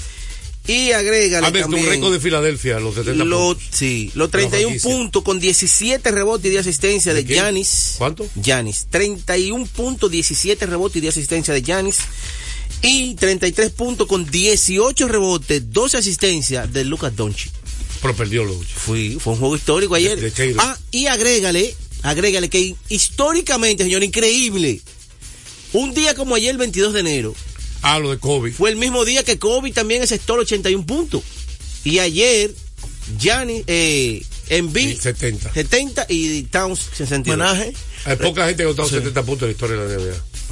[0.69, 3.69] Y agrégale visto un también récord de Filadelfia, los 70 lo, puntos.
[3.71, 4.91] sí, los 31 franquicia.
[4.91, 7.25] puntos con 17 rebotes y de asistencia de.
[7.25, 7.95] Giannis.
[7.99, 8.27] ¿Cuánto?
[8.35, 8.87] Giannis.
[8.91, 11.99] 31 puntos, 17 rebotes y de asistencia de Giannis.
[12.83, 17.53] Y 33 puntos con 18 rebotes, 12 asistencias de Lucas Doncic.
[18.07, 20.21] Pero perdió los Fue, fue un juego histórico ayer.
[20.21, 24.81] De- de ah, y agrégale, agrégale que históricamente, señor, increíble.
[25.73, 27.35] Un día como ayer, el 22 de enero,
[27.83, 28.53] Ah, lo de Kobe.
[28.53, 31.23] fue el mismo día que Kobe también asestó los 81 puntos.
[31.85, 32.55] Y ayer,
[33.19, 35.53] Giannis, eh, Embiid, Sí, 70.
[35.53, 37.35] 70 y Towns 62.
[37.35, 37.73] Homenaje.
[38.05, 38.91] Hay poca gente que ha Sí.
[38.95, 39.95] 70 puntos en la historia de la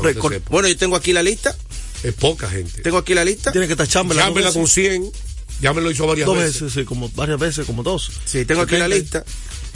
[0.03, 0.41] NBA.
[0.51, 1.57] Bueno, yo tengo aquí la lista.
[2.03, 2.83] Es poca gente.
[2.83, 3.53] Tengo aquí la lista.
[3.53, 4.27] Tiene que estar Chamberlain.
[4.27, 4.75] Chamberlain con veces.
[4.75, 5.13] 100.
[5.61, 6.61] Ya me lo hizo varias Dos veces.
[6.63, 8.11] veces, sí, como varias veces, como dos.
[8.25, 8.95] Sí, tengo aquí la 70.
[9.21, 9.25] lista.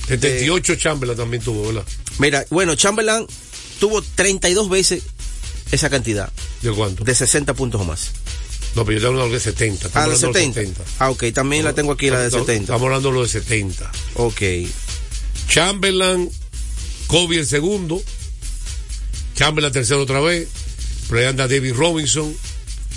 [0.08, 1.84] 78 Chamberlain también tuvo, ¿verdad?
[2.18, 3.26] Mira, bueno, Chamberlain
[3.80, 5.02] tuvo 32 veces
[5.70, 7.04] esa cantidad, ¿De cuánto?
[7.04, 8.10] de 60 puntos o más.
[8.74, 9.86] No, pero yo estoy hablando de 70.
[9.88, 10.60] Ah, de hablando 70.
[10.60, 10.82] 70.
[10.98, 12.64] Ah, ok, también la tengo aquí, la de Estamos- 70.
[12.64, 13.90] Estamos hablando de lo de 70.
[14.14, 14.42] Ok.
[15.48, 16.30] Chamberlain,
[17.06, 18.02] Kobe el segundo,
[19.34, 20.48] Chamberlain tercero otra vez,
[21.08, 22.34] pero ahí anda David Robinson,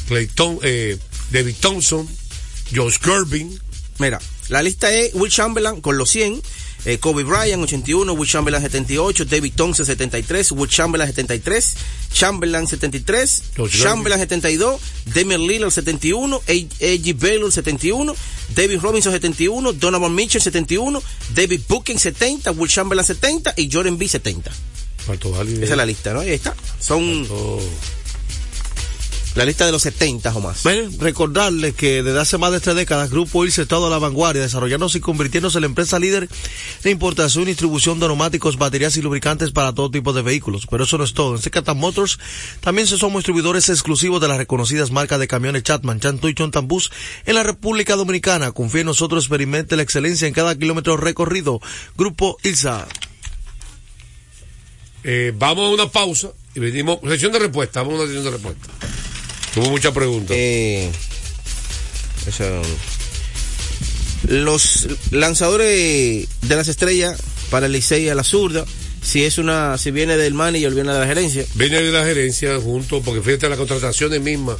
[0.07, 0.97] Clay Thom- eh,
[1.31, 2.07] David Thompson,
[2.73, 3.59] Josh Gervin,
[3.99, 6.41] Mira, La lista es Will Chamberlain con los 100,
[6.85, 11.75] eh, Kobe Bryant 81, Will Chamberlain 78, David Thompson 73, Will Chamberlain 73,
[12.11, 14.81] Chamberlain 73, George Chamberlain 72,
[15.13, 17.13] Damian Lillard 71, A.G.
[17.13, 18.15] Baylor 71,
[18.55, 20.99] David Robinson 71, Donovan Mitchell 71,
[21.35, 24.51] David Booking 70, Will Chamberlain 70 y Jordan B 70.
[25.05, 25.63] Faltó alguien.
[25.63, 26.21] Esa es la lista, ¿no?
[26.21, 26.55] Ahí está.
[26.79, 27.61] Son Oh.
[29.35, 30.63] La lista de los 70 o más.
[30.63, 33.97] Bueno, recordarles que desde hace más de tres décadas Grupo Ilse ha estado a la
[33.97, 36.29] vanguardia, desarrollándose y convirtiéndose en la empresa líder
[36.83, 40.67] de importación y distribución de neumáticos, baterías y lubricantes para todo tipo de vehículos.
[40.69, 41.35] Pero eso no es todo.
[41.35, 42.19] En Secatan Motors
[42.59, 46.91] también se somos distribuidores exclusivos de las reconocidas marcas de camiones Chatman, Chanto y Chontambus
[47.25, 48.51] en la República Dominicana.
[48.51, 51.61] Confía en nosotros, experimente la excelencia en cada kilómetro recorrido.
[51.97, 52.87] Grupo Ilsa.
[55.03, 56.99] Eh, vamos a una pausa y venimos.
[57.07, 58.67] Sesión de respuesta, vamos a una sesión de respuesta.
[59.53, 60.35] Tuvo muchas preguntas.
[60.37, 60.89] Eh,
[62.27, 62.61] eso,
[64.27, 68.65] los lanzadores de las estrellas para el Licey a la zurda,
[69.03, 71.45] si es una, si viene del manager, viene de la gerencia.
[71.55, 74.57] Viene de la gerencia junto, porque fíjate las contrataciones mismas,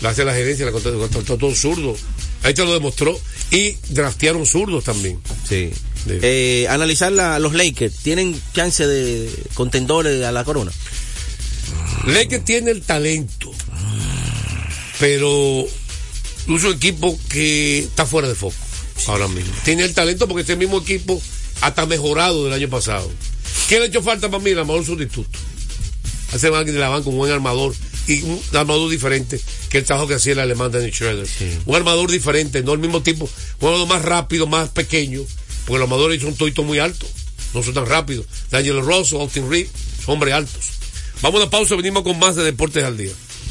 [0.00, 1.96] la hace la gerencia, la contra- contrató todo zurdo.
[2.42, 3.20] Ahí te lo demostró.
[3.50, 5.18] Y draftearon zurdos también.
[5.46, 5.70] Sí.
[6.06, 6.18] Sí.
[6.22, 10.70] Eh, analizar la- los Lakers, ¿tienen chance de contendores a la corona?
[12.06, 13.39] Lakers tiene el talento,
[15.00, 18.54] pero es un equipo que está fuera de foco
[19.08, 19.52] ahora mismo.
[19.64, 21.20] Tiene el talento porque este mismo equipo
[21.62, 23.10] hasta mejorado del año pasado.
[23.68, 24.50] ¿Qué le ha hecho falta para mí?
[24.50, 25.38] El armador sustituto.
[26.32, 27.74] Hace alguien de la banca, un buen armador
[28.06, 31.26] y un armador diferente que el trabajo que hacía el alemán Danny Schroeder.
[31.64, 33.28] Un armador diferente, no el mismo tipo,
[33.60, 35.22] un armador más rápido, más pequeño,
[35.64, 37.08] porque los armadores son toitos muy altos,
[37.54, 38.26] no son tan rápidos.
[38.50, 39.66] Daniel Rosso, Austin Reed,
[40.04, 40.70] son hombres altos.
[41.22, 43.12] Vamos a una pausa, venimos con más de Deportes al Día.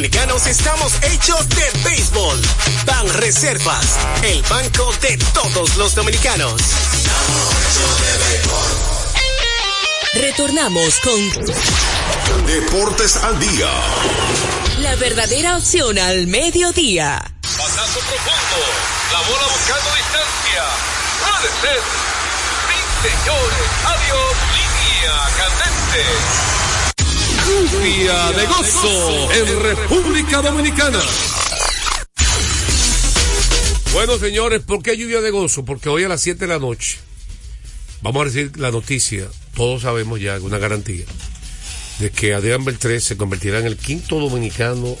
[0.00, 2.40] Dominicanos estamos hechos de béisbol.
[2.86, 6.54] Ban Reservas, el banco de todos los dominicanos.
[10.14, 13.68] Retornamos con Deportes al día.
[14.78, 17.22] la verdadera opción al mediodía.
[17.42, 18.56] Pasazo profundo.
[19.12, 20.64] La bola buscando distancia.
[21.20, 21.80] Puede ser.
[22.68, 23.68] Sí, señores.
[23.84, 24.32] Adiós.
[24.56, 26.69] Línea candente.
[27.50, 31.00] Día de gozo en República Dominicana.
[33.92, 35.64] Bueno, señores, ¿por qué lluvia de gozo?
[35.64, 36.98] Porque hoy a las 7 de la noche
[38.02, 41.04] vamos a recibir la noticia, todos sabemos ya, una garantía,
[41.98, 44.96] de que Adrián Beltrés se convertirá en el quinto dominicano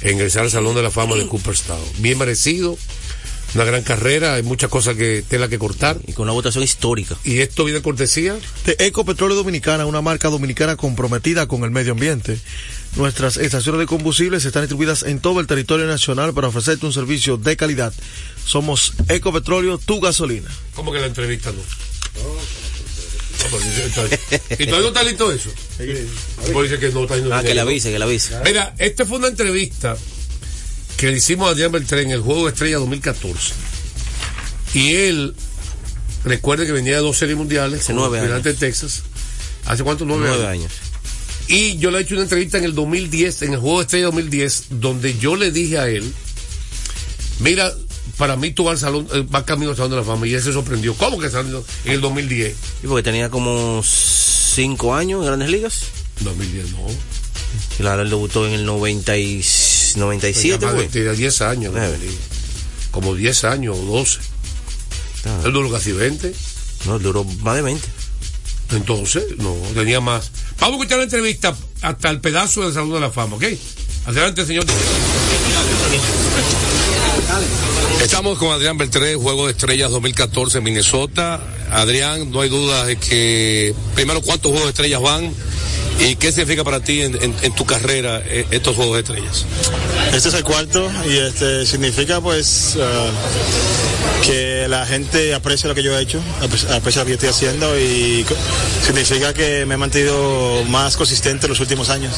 [0.00, 1.84] en ingresar al Salón de la Fama de Cooperstown.
[1.98, 2.78] Bien merecido,
[3.56, 5.98] una gran carrera, hay muchas cosas que tela que cortar.
[6.06, 7.16] Y con una votación histórica.
[7.24, 11.92] Y esto viene de cortesía de Ecopetróleo Dominicana, una marca dominicana comprometida con el medio
[11.92, 12.38] ambiente.
[12.96, 17.38] Nuestras estaciones de combustibles están distribuidas en todo el territorio nacional para ofrecerte un servicio
[17.38, 17.94] de calidad.
[18.44, 20.50] Somos Ecopetróleo, tu gasolina.
[20.74, 21.58] ¿Cómo que la entrevista no?
[24.58, 25.50] ¿Y todavía no está listo eso?
[26.52, 27.34] Pues dice que no está listo.
[27.34, 28.34] Ah, que le avise, que le avise.
[28.44, 29.96] Mira, esta fue una entrevista
[30.96, 33.54] que le hicimos a Adrián Beltrán en el Juego de Estrella 2014.
[34.74, 35.34] Y él,
[36.24, 38.42] recuerde que venía de dos series mundiales, hace nueve años.
[38.42, 39.02] de Texas.
[39.66, 40.04] ¿Hace cuánto?
[40.04, 40.72] Nueve, años.
[41.48, 44.06] Y yo le he hecho una entrevista en el 2010, en el Juego de Estrella
[44.06, 46.12] 2010, donde yo le dije a él,
[47.40, 47.72] mira,
[48.16, 50.26] para mí tú vas, al salón, eh, vas camino al Salón de la Fama.
[50.26, 50.94] Y él se sorprendió.
[50.94, 52.56] ¿Cómo que salió en el 2010?
[52.82, 55.82] Y porque tenía como cinco años en Grandes Ligas.
[56.20, 56.86] 2010 no.
[57.76, 59.18] Claro, él debutó en el 97
[59.96, 61.74] 97, 10 años,
[62.90, 64.18] como 10 años o 12.
[65.24, 65.40] Ah.
[65.44, 66.32] Él duró casi 20.
[66.86, 67.88] No, duró más de 20.
[68.72, 70.30] Entonces, no, tenía más.
[70.60, 73.44] Vamos a escuchar la entrevista hasta el pedazo del Salón de la Fama, ¿ok?
[74.06, 74.64] Adelante, señor.
[78.02, 81.40] Estamos con Adrián Beltré, Juego de Estrellas 2014 en Minnesota.
[81.70, 85.32] Adrián, no hay duda de que, primero, ¿cuántos Juegos de Estrellas van?
[85.98, 89.44] ¿Y qué significa para ti en, en- en tu carrera eh, estos Juegos de Estrellas?
[90.12, 93.10] Este es el cuarto y este significa pues ah,
[94.22, 97.28] que la gente aprecia lo que yo he hecho, apre- aprecia lo que yo estoy
[97.30, 98.24] haciendo y
[98.84, 102.12] significa que me he mantenido más consistente en los últimos años.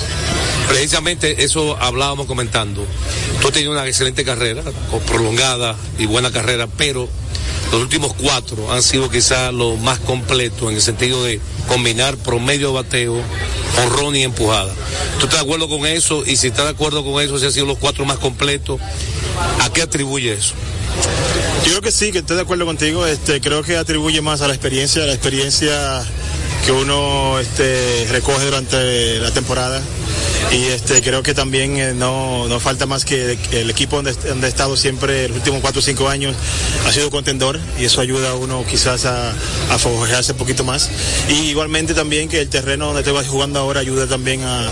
[0.68, 2.84] Precisamente eso hablábamos comentando.
[3.40, 4.62] Tú has tenido una excelente carrera,
[5.06, 7.08] prolongada y buena carrera, pero
[7.72, 12.68] los últimos cuatro han sido quizás los más completos en el sentido de combinar promedio
[12.68, 13.22] de bateo,
[13.82, 14.72] honrón y empujada.
[15.18, 16.24] ¿Tú estás de acuerdo con eso?
[16.26, 18.80] Y si estás de acuerdo con eso, si han sido los cuatro más completos,
[19.60, 20.54] ¿a qué atribuye eso?
[21.64, 23.06] Yo creo que sí, que estoy de acuerdo contigo.
[23.06, 26.02] Este, creo que atribuye más a la experiencia, a la experiencia
[26.64, 29.80] que uno este, recoge durante la temporada.
[30.52, 34.46] Y este, creo que también eh, no, no falta más que el equipo donde, donde
[34.46, 36.34] he estado siempre los últimos cuatro o cinco años
[36.86, 40.88] ha sido contendor y eso ayuda a uno quizás a, a un poquito más.
[41.28, 44.68] Y igualmente también que el terreno donde estoy jugando ahora ayuda también a,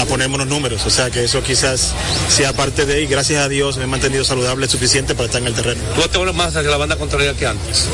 [0.00, 0.86] a ponerme unos números.
[0.86, 1.94] O sea que eso quizás
[2.28, 5.48] sea parte de, y gracias a Dios me he mantenido saludable suficiente para estar en
[5.48, 5.80] el terreno.
[5.96, 7.86] ¿Tú te vuelves más hacia la banda contraria que antes?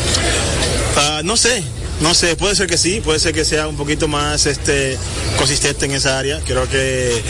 [0.97, 1.63] Ah, no sé,
[2.01, 4.99] no sé, puede ser que sí, puede ser que sea un poquito más este
[5.39, 6.41] consistente en esa área.
[6.45, 7.23] Creo que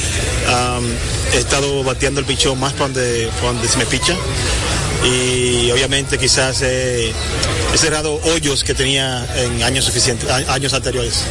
[1.32, 4.16] he estado bateando el pichón más para donde, donde se me picha.
[5.04, 7.12] Y obviamente quizás he
[7.76, 11.24] cerrado hoyos que tenía en años suficientes, años anteriores.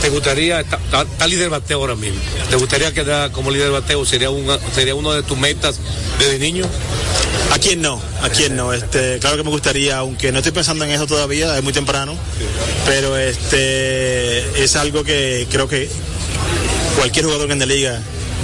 [0.00, 4.06] ¿Te gustaría, está líder bateo ahora mismo, ¿te gustaría quedar como líder bateo?
[4.06, 5.78] ¿Sería, una, sería uno de tus metas
[6.18, 6.64] desde niño?
[7.52, 8.00] ¿A quién no?
[8.22, 8.72] ¿A quién no?
[8.72, 12.14] Este, claro que me gustaría, aunque no estoy pensando en eso todavía, es muy temprano,
[12.84, 15.88] pero este es algo que creo que
[16.96, 18.02] cualquier jugador en la liga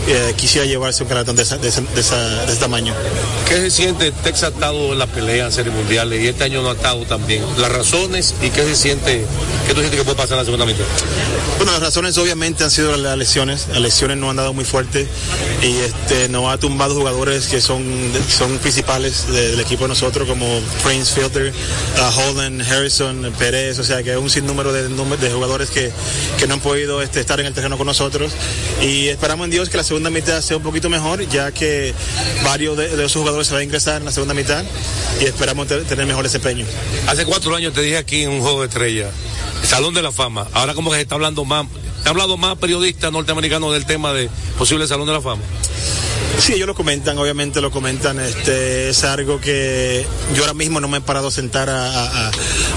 [0.09, 2.93] eh, quisiera llevarse un galardón de, esa- de, esa- de esa- de ese tamaño.
[3.49, 4.11] ¿Qué se siente?
[4.13, 7.05] Texas ha estado en la pelea en series mundiales y este año no ha estado
[7.05, 7.45] también.
[7.59, 9.25] Las razones y qué se siente,
[9.67, 10.85] qué tú sientes que puede pasar en la segunda mitad.
[11.59, 13.67] Bueno, las razones obviamente han sido las lesiones.
[13.71, 15.07] Las lesiones no han dado muy fuerte
[15.63, 17.85] y este nos ha tumbado jugadores que son,
[18.29, 20.47] son principales de- del equipo de nosotros, como
[20.85, 25.93] Prince Fielder, uh, Holden, Harrison, Pérez, o sea que un sinnúmero de, de jugadores que,
[26.39, 28.33] que no han podido este, estar en el terreno con nosotros
[28.81, 31.93] y esperamos en Dios que la segunda mitad sea un poquito mejor, ya que
[32.43, 34.65] varios de, esos jugadores se van a ingresar en la segunda mitad
[35.21, 36.65] y esperamos te- tener mejor desempeño.
[37.09, 39.11] Hace cuatro años te dije aquí en un juego de estrella,
[39.63, 40.49] Salón de la Fama.
[40.55, 41.67] Ahora como que se está hablando más,
[42.07, 45.43] ha hablado más periodistas norteamericanos del tema de posible Salón de la Fama.
[46.39, 48.19] Sí, ellos lo comentan, obviamente lo comentan.
[48.19, 52.29] Este es algo que yo ahora mismo no me he parado a sentar a, a-
[52.29, 52.31] a-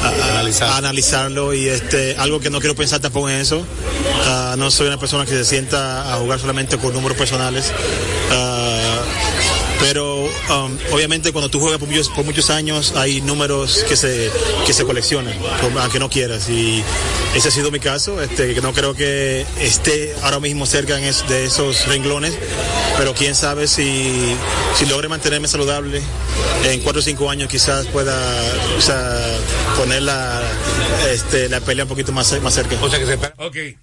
[0.03, 0.39] a-
[0.69, 3.65] a analizarlo y este algo que no quiero pensar tampoco en eso.
[4.27, 7.71] Ah, no soy una persona que se sienta a jugar solamente con números personales.
[9.87, 14.31] Pero um, obviamente cuando tú juegas por muchos, años hay números que se,
[14.65, 15.33] que se coleccionan,
[15.79, 16.49] aunque no quieras.
[16.49, 16.83] Y
[17.35, 21.45] ese ha sido mi caso, este, que no creo que esté ahora mismo cerca de
[21.45, 22.33] esos renglones,
[22.97, 24.35] pero quién sabe si,
[24.75, 26.01] si logre mantenerme saludable
[26.63, 28.17] en cuatro o cinco años quizás pueda
[29.77, 30.41] poner la,
[31.11, 32.75] este, la pelea un poquito más, más cerca.
[32.81, 33.77] O sea que se Ok.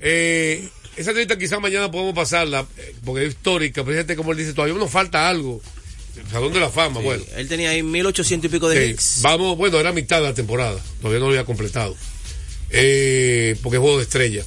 [0.00, 4.38] Eh, esa entrevista quizás mañana podemos pasarla, eh, porque es histórica, pero fíjate como él
[4.38, 5.60] dice, todavía nos falta algo.
[6.30, 7.24] Salón de la Fama, Sí, bueno.
[7.36, 9.18] Él tenía ahí 1800 y pico de Sí, hits.
[9.22, 11.96] vamos, bueno, era mitad de la temporada, todavía no lo había completado.
[12.70, 14.44] Eh, porque es juego de estrella.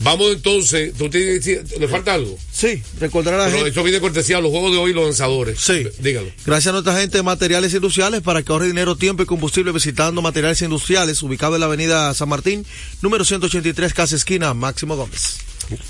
[0.00, 1.46] Vamos entonces, ¿tú tienes,
[1.78, 2.36] ¿le falta algo?
[2.52, 3.70] Sí, recordar a la Pero gente.
[3.70, 5.60] eso viene cortesía a los juegos de hoy, los lanzadores.
[5.60, 5.86] Sí.
[6.00, 6.28] Dígalo.
[6.44, 10.20] Gracias a nuestra gente de Materiales Industriales para que ahorre dinero, tiempo y combustible visitando
[10.20, 12.66] Materiales Industriales, ubicado en la avenida San Martín,
[13.00, 15.38] número 183, casa esquina, Máximo Gómez.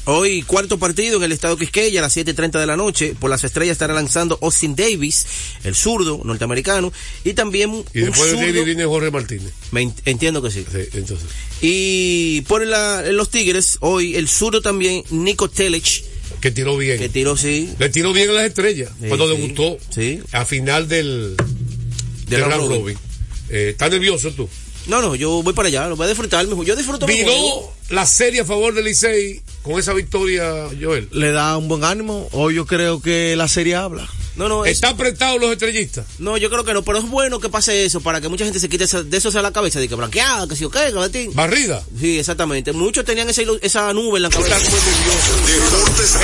[0.04, 3.14] Hoy cuarto partido en el estado Quisqueya a las 7.30 de la noche.
[3.18, 5.26] Por las estrellas estará lanzando Austin Davis,
[5.64, 6.92] el zurdo norteamericano.
[7.24, 9.52] Y también Y después de zurdo- viene Jorge Martínez.
[9.70, 10.64] Me ent- entiendo que sí.
[10.70, 11.28] Sí, entonces.
[11.60, 16.04] Y por la- los Tigres, hoy el zurdo también, Nico Telich.
[16.40, 16.98] Que tiró bien.
[16.98, 17.68] Que tiró, sí.
[17.78, 20.20] Le tiró bien a las estrellas Sí, cuando sí, debutó sí.
[20.32, 21.36] a final del,
[22.28, 22.70] round robin.
[22.80, 22.98] robin.
[23.50, 24.48] Eh, ¿Estás nervioso tú?
[24.86, 26.46] No, no, yo voy para allá, lo voy a disfrutar.
[26.46, 26.62] mijo.
[26.64, 31.08] Yo disfruto mi Viró la serie a favor del Licey con esa victoria, Joel.
[31.12, 32.28] Le da un buen ánimo.
[32.32, 34.08] Hoy yo creo que la serie habla.
[34.34, 36.06] No, no, es- ¿Están apretados los estrellistas?
[36.18, 38.58] no, yo creo que no, pero es bueno que pase eso para que mucha gente
[38.60, 40.86] se quite esa- de eso a la cabeza, de que blanqueada, que si o qué,
[40.86, 41.34] que batín.
[41.34, 41.82] ¿Barrida?
[42.00, 42.72] Sí, exactamente.
[42.72, 44.56] Muchos tenían esa, esa nube en la cabeza.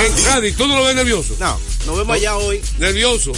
[0.05, 1.35] En Cádiz, ¿tú no lo ves nervioso?
[1.39, 2.59] No, nos vemos allá hoy.
[2.79, 3.31] Nervioso.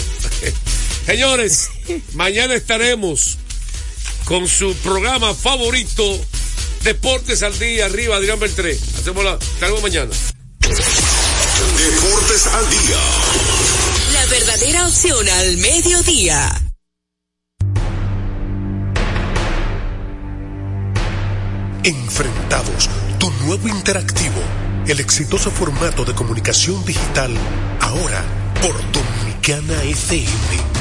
[1.05, 1.69] Señores,
[2.13, 3.37] mañana estaremos
[4.31, 6.03] con su programa favorito,
[6.85, 8.79] Deportes al Día, arriba, Adrián Beltré.
[8.97, 10.09] Hacemos la, estaremos mañana.
[11.77, 12.97] Deportes al día.
[14.13, 16.61] La verdadera opción al mediodía.
[21.83, 22.89] Enfrentados,
[23.19, 24.41] tu nuevo interactivo,
[24.87, 27.33] el exitoso formato de comunicación digital,
[27.81, 28.23] ahora
[28.61, 30.80] por Dominicana FM.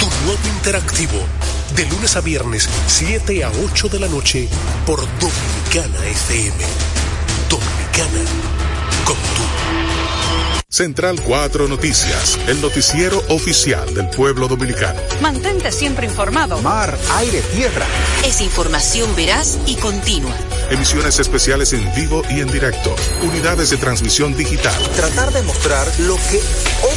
[0.00, 1.18] tu nuevo interactivo,
[1.76, 4.48] de lunes a viernes, 7 a 8 de la noche,
[4.86, 6.56] por Dominicana FM.
[7.50, 8.30] Dominicana,
[9.04, 9.42] con tú.
[10.68, 15.00] Central 4 Noticias, el noticiero oficial del pueblo dominicano.
[15.20, 16.62] Mantente siempre informado.
[16.62, 17.84] Mar, aire, tierra.
[18.24, 20.34] Es información veraz y continua.
[20.70, 22.94] Emisiones especiales en vivo y en directo.
[23.22, 24.80] Unidades de transmisión digital.
[24.94, 26.40] Tratar de mostrar lo que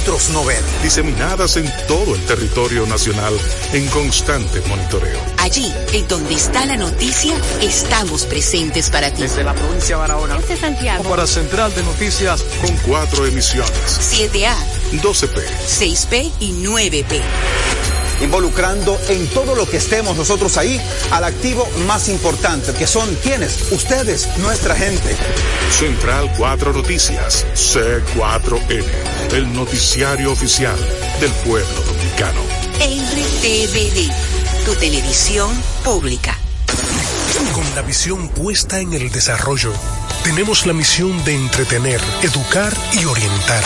[0.02, 0.62] otros no ven.
[0.84, 3.34] Diseminadas en todo el territorio nacional
[3.74, 5.20] en constante monitoreo.
[5.40, 9.24] Allí, en donde está la noticia, estamos presentes para ti.
[9.24, 10.38] Desde la provincia de Barahona.
[10.38, 11.04] Este Santiago.
[11.04, 13.72] Para Central de Noticias con cuatro emisiones.
[13.74, 14.54] 7A,
[15.02, 15.42] 12P.
[15.68, 17.73] 6P y 9P.
[18.24, 20.80] Involucrando en todo lo que estemos nosotros ahí
[21.12, 25.16] al activo más importante, que son quienes, ustedes, nuestra gente.
[25.72, 28.86] Central 4 Noticias, C4N,
[29.34, 30.78] el noticiario oficial
[31.20, 32.42] del pueblo dominicano.
[32.80, 35.52] RTVD, tu televisión
[35.84, 36.38] pública.
[37.54, 39.74] Con la visión puesta en el desarrollo,
[40.24, 43.64] tenemos la misión de entretener, educar y orientar,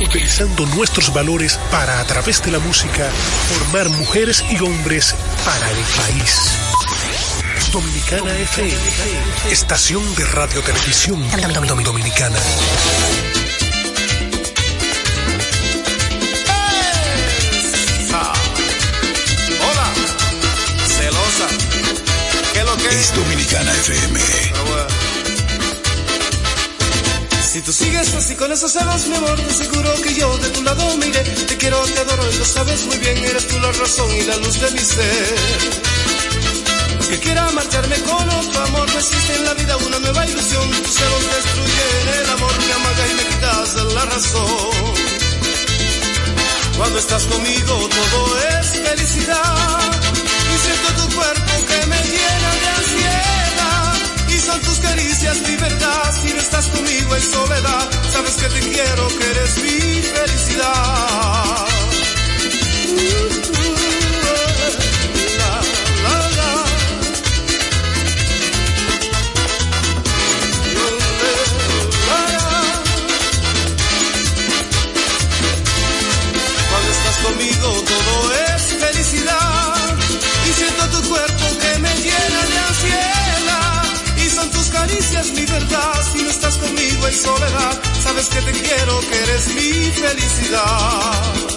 [0.00, 3.10] utilizando nuestros valores para, a través de la música,
[3.48, 6.58] formar mujeres y hombres para el país.
[7.72, 8.74] Dominicana FM,
[9.50, 11.22] estación de radio televisión
[11.84, 12.38] dominicana.
[19.60, 19.92] Hola,
[20.86, 21.48] celosa.
[22.52, 24.20] ¿Qué es lo que Es Dominicana FM.
[27.58, 30.62] Si tú sigues así con esos celos, mi amor, te aseguro que yo de tu
[30.62, 31.08] lado me.
[31.08, 33.18] Te quiero, te adoro y lo sabes muy bien.
[33.18, 35.34] Eres tú la razón y la luz de mi ser.
[36.94, 40.24] No es que quiera marcharme con otro amor, no existe en la vida una nueva
[40.24, 40.70] ilusión.
[40.70, 44.94] Tus celos destruyen el amor, me amagas y me quitas la razón.
[46.76, 49.90] Cuando estás conmigo todo es felicidad
[50.54, 51.67] y siento tu cuerpo
[54.48, 56.14] son tus caricias mi verdad.
[56.22, 61.68] Si no estás conmigo en soledad, sabes que te quiero, que eres mi felicidad.
[86.56, 91.48] Conmigo en soledad, sabes que te quiero, que eres mi felicidad.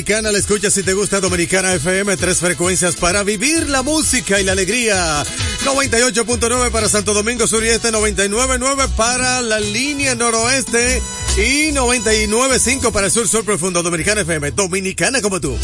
[0.00, 4.44] Dominicana, la escucha si te gusta Dominicana FM, tres frecuencias para vivir la música y
[4.44, 5.22] la alegría.
[5.66, 11.02] 98.9 para Santo Domingo Sur y Este, 99.9 para la línea noroeste
[11.36, 15.54] y 99.5 para el Sur Sur Profundo, Dominicana FM, Dominicana como tú.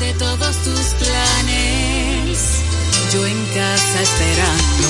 [0.00, 2.38] De todos tus planes,
[3.12, 4.88] yo en casa esperando,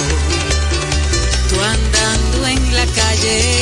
[1.50, 3.55] tú andando en la calle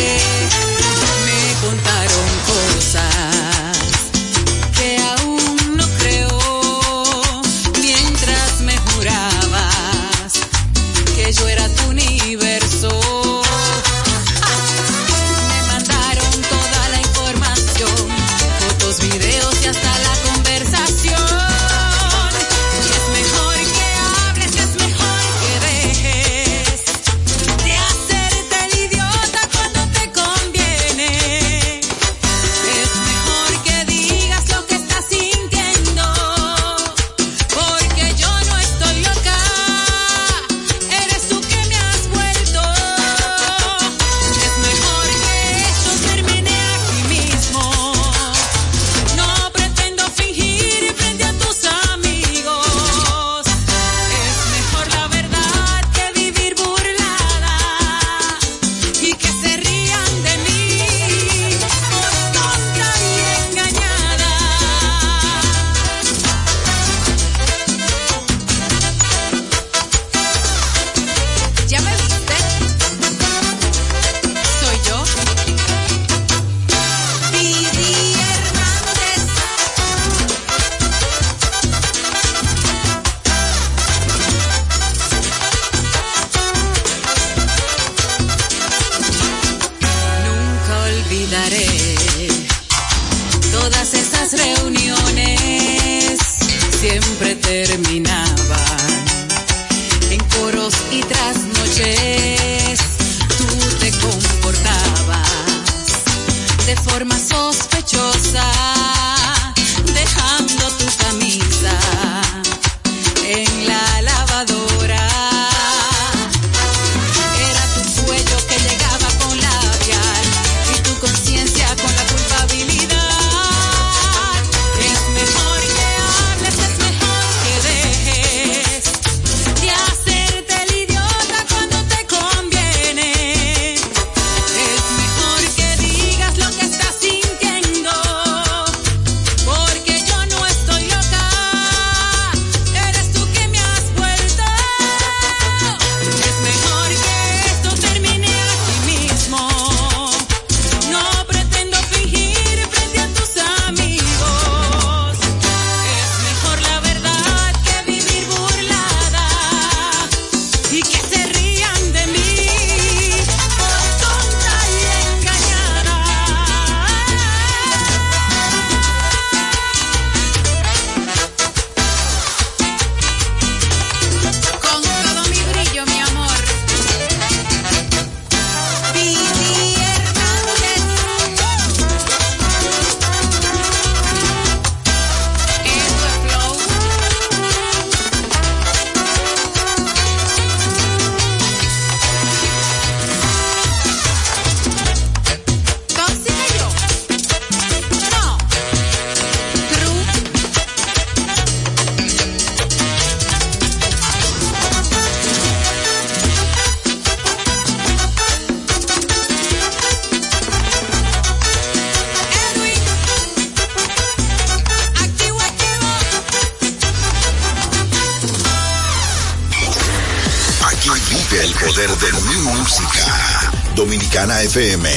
[224.54, 224.93] FM.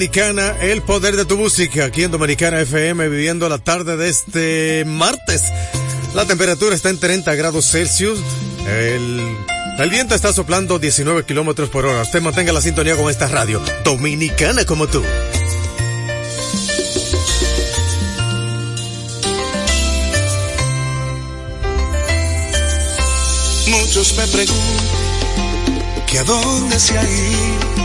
[0.00, 4.84] Dominicana, el poder de tu música, aquí en Dominicana FM, viviendo la tarde de este
[4.86, 5.42] martes.
[6.14, 8.18] La temperatura está en 30 grados Celsius,
[8.66, 12.00] el, viento está soplando 19 kilómetros por hora.
[12.00, 15.02] Usted mantenga la sintonía con esta radio, dominicana como tú.
[23.68, 27.79] Muchos me preguntan que a dónde se ha ido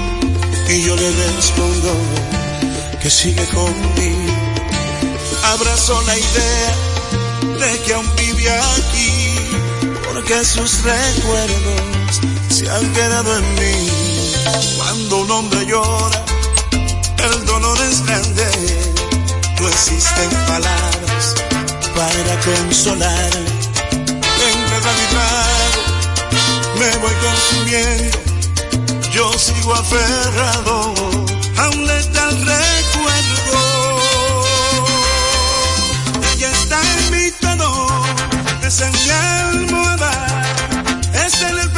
[0.69, 1.93] y yo le respondo
[3.01, 4.33] que sigue conmigo.
[5.43, 6.75] Abrazo la idea
[7.59, 9.35] de que aún vive aquí,
[10.05, 13.89] porque sus recuerdos se han quedado en mí.
[14.77, 16.25] Cuando un hombre llora,
[17.31, 18.47] el dolor es grande,
[19.59, 21.35] no existen palabras
[21.95, 23.31] para consolar.
[24.47, 25.25] En vez de
[26.79, 28.24] me voy consumiendo
[29.15, 30.93] yo sigo aferrado
[31.57, 33.59] a un letal recuerdo.
[36.33, 37.87] Ella está en mi todo,
[38.61, 40.11] es en mi almohada,
[41.25, 41.69] es en el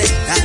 [0.00, 0.44] aceptar.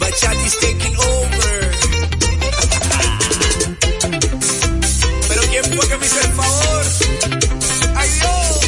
[0.00, 1.70] Bachati's taking over.
[5.28, 6.84] Pero ¿quién fue que me hizo el favor?
[7.96, 8.60] ¡Ay, Dios!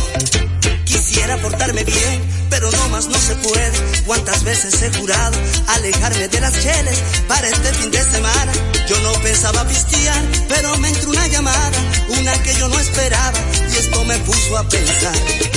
[0.84, 3.78] Quisiera portarme bien, pero no más no se puede.
[4.06, 5.36] Cuántas veces he jurado
[5.68, 8.52] alejarme de las cheles para este fin de semana.
[8.88, 11.78] Yo no pensaba pistear, pero me entró una llamada,
[12.08, 13.38] una que yo no esperaba,
[13.70, 15.47] y esto me puso a pensar.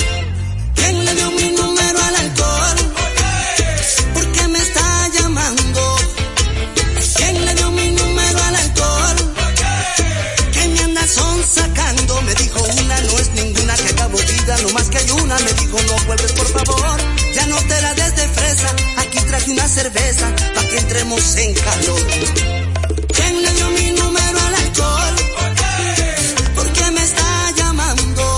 [19.52, 22.06] Una cerveza pa' que entremos en calor.
[23.16, 25.14] ¿Quién le dio mi número al alcohol?
[26.54, 28.36] ¿Por qué me está llamando?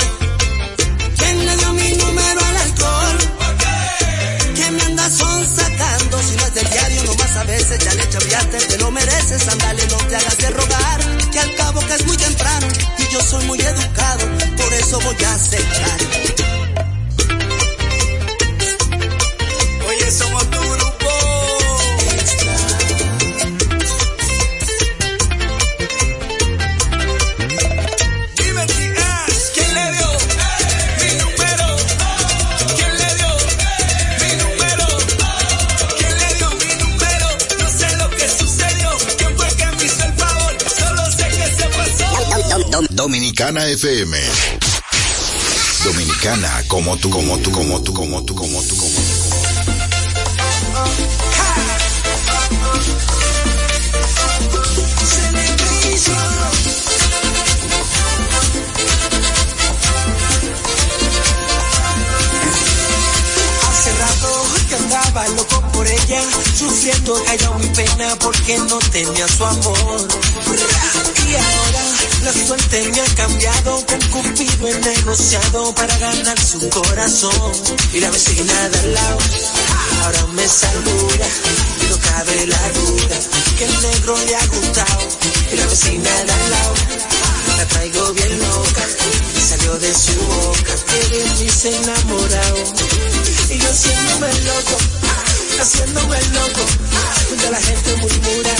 [1.16, 3.18] ¿Quién le dio mi número al alcohol?
[4.56, 6.20] ¿Qué me anda son sacando?
[6.22, 9.86] Si no es del diario, nomás a veces ya le chaviaste, te lo mereces, andale,
[9.86, 11.00] no te hagas de rogar,
[11.30, 12.66] que al cabo que es muy temprano
[12.98, 16.13] y yo soy muy educado, por eso voy a aceptar.
[43.44, 44.16] Dominicana FM.
[45.84, 48.73] Dominicana como tú, como tú, como tú, como tú, como tú,
[66.54, 70.08] ella, sufriendo cayó mi pena porque no tenía su amor.
[71.26, 71.82] Y ahora
[72.24, 77.52] la suerte me ha cambiado, con Cupido he negociado para ganar su corazón.
[77.92, 79.18] Y la vecina de al lado
[80.02, 81.26] ahora me saluda
[81.80, 83.16] y no cabe la duda
[83.58, 85.08] que el negro le ha gustado.
[85.52, 86.74] Y la vecina de al lado
[87.58, 88.86] la traigo bien loca
[89.36, 92.58] y salió de su boca que de mí se enamorado.
[93.50, 94.78] Y yo haciéndome loco,
[95.60, 96.64] haciéndome loco,
[97.30, 98.54] donde la gente murmura,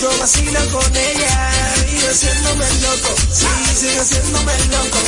[0.00, 1.50] yo vacilo con ella,
[1.92, 3.46] y haciéndome loco, sí,
[3.80, 4.98] sigo haciéndome loco,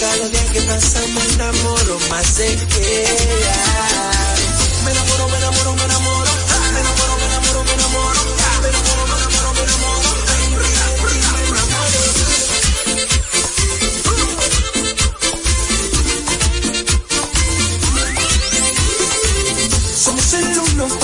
[0.00, 3.56] cada día que pasa me enamoro más de ella.
[4.84, 6.29] Me enamoro, me enamoro, me enamoro,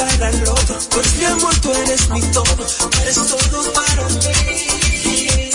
[0.00, 2.66] otro, pues mi amor tú eres mi todo,
[3.00, 5.50] eres todo para mí.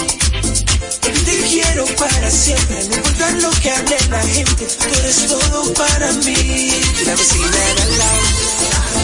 [1.26, 6.12] Te quiero para siempre, no importa lo que hable la gente, tú eres todo para
[6.14, 6.82] mí.
[7.06, 8.22] La vecina al lado,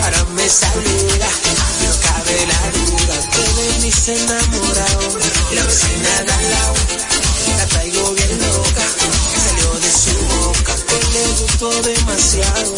[0.04, 1.30] ahora me saluda,
[1.84, 5.20] no cabe la duda que de mí se enamorado.
[5.54, 6.74] La vecina al lado,
[7.58, 8.86] la traigo bien loca,
[9.46, 12.76] salió de su boca, que le gustó demasiado.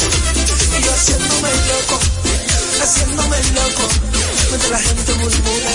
[0.77, 1.99] Y yo haciéndome loco,
[2.81, 3.87] haciéndome loco,
[4.49, 5.71] mientras la gente murmura,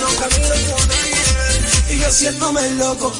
[0.00, 1.90] no camino con ella.
[1.90, 3.12] Y yo haciéndome loco,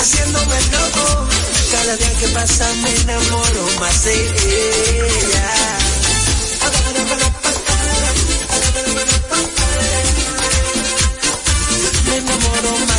[0.00, 1.28] haciéndome loco,
[1.72, 5.50] cada día que pasa me enamoro más de ella.
[12.06, 12.89] Me enamoro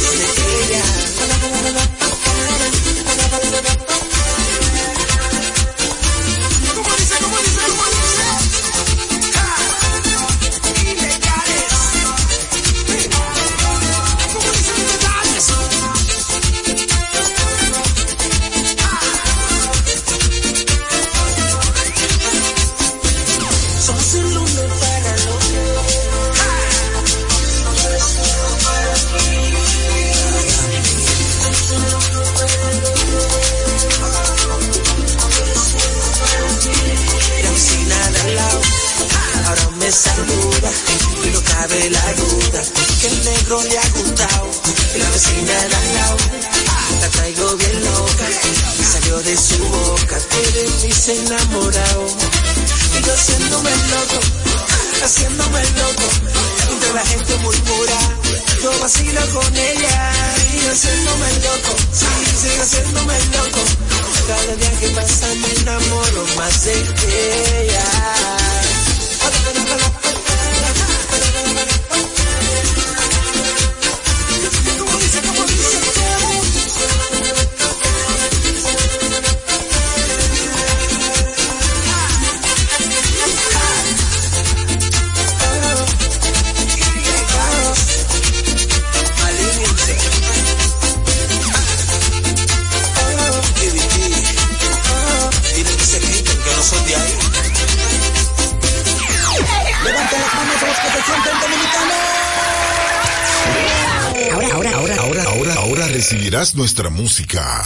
[106.62, 107.64] nuestra música.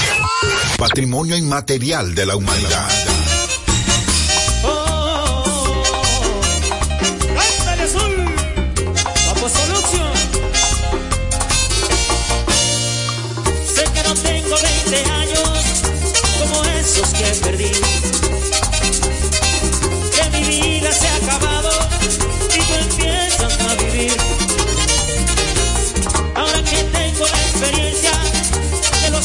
[0.78, 2.90] Patrimonio inmaterial de la humanidad.
[4.64, 5.84] Oh,
[13.76, 15.50] sé que no tengo 20 años
[16.40, 17.85] como esos que perdí.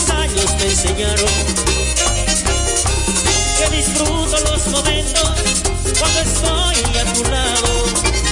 [0.01, 1.27] los años me enseñaron
[3.59, 5.31] que disfruto los momentos
[5.99, 8.30] cuando estoy a tu lado.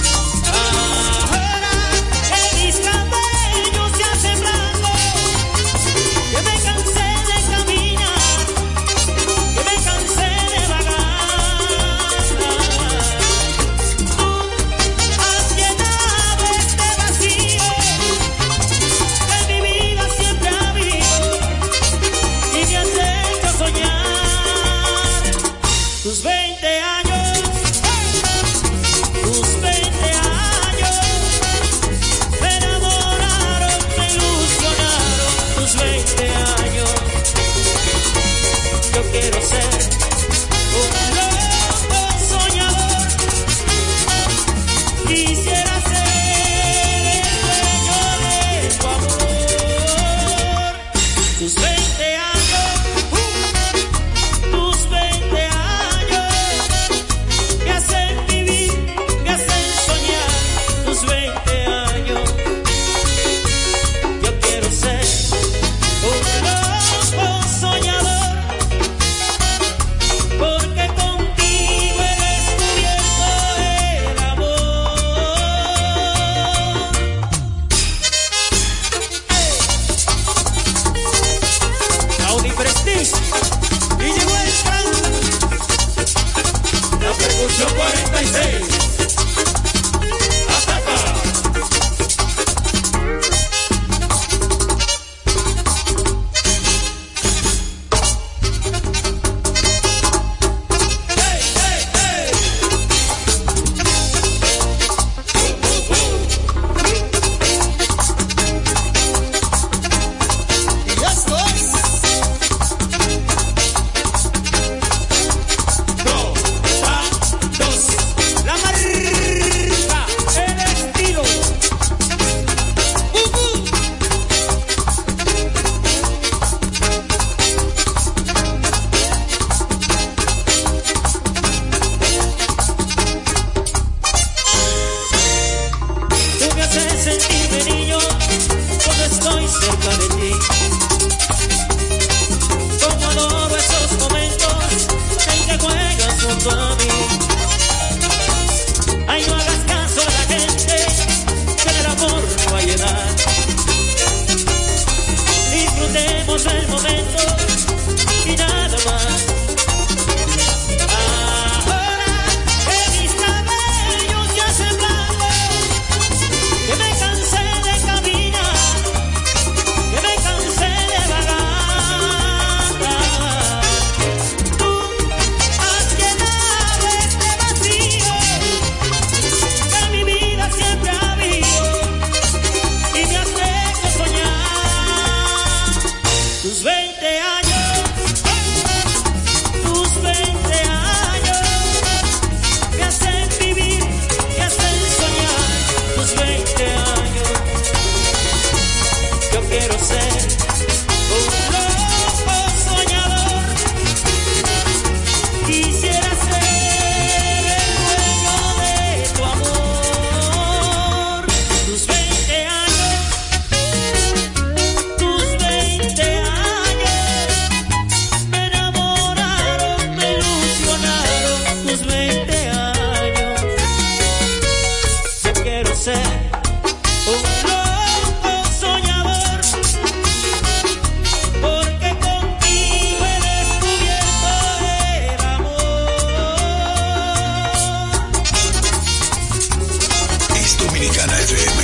[240.79, 241.58] Dominicana FM.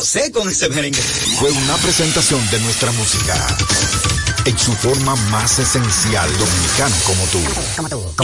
[0.00, 0.98] Gocé con ese merengue.
[1.38, 3.34] Fue una presentación de nuestra música
[4.46, 7.38] en su forma más esencial dominicana como tú.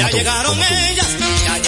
[0.01, 1.07] Ya llegaron ellas,
[1.45, 1.66] ya llegaron las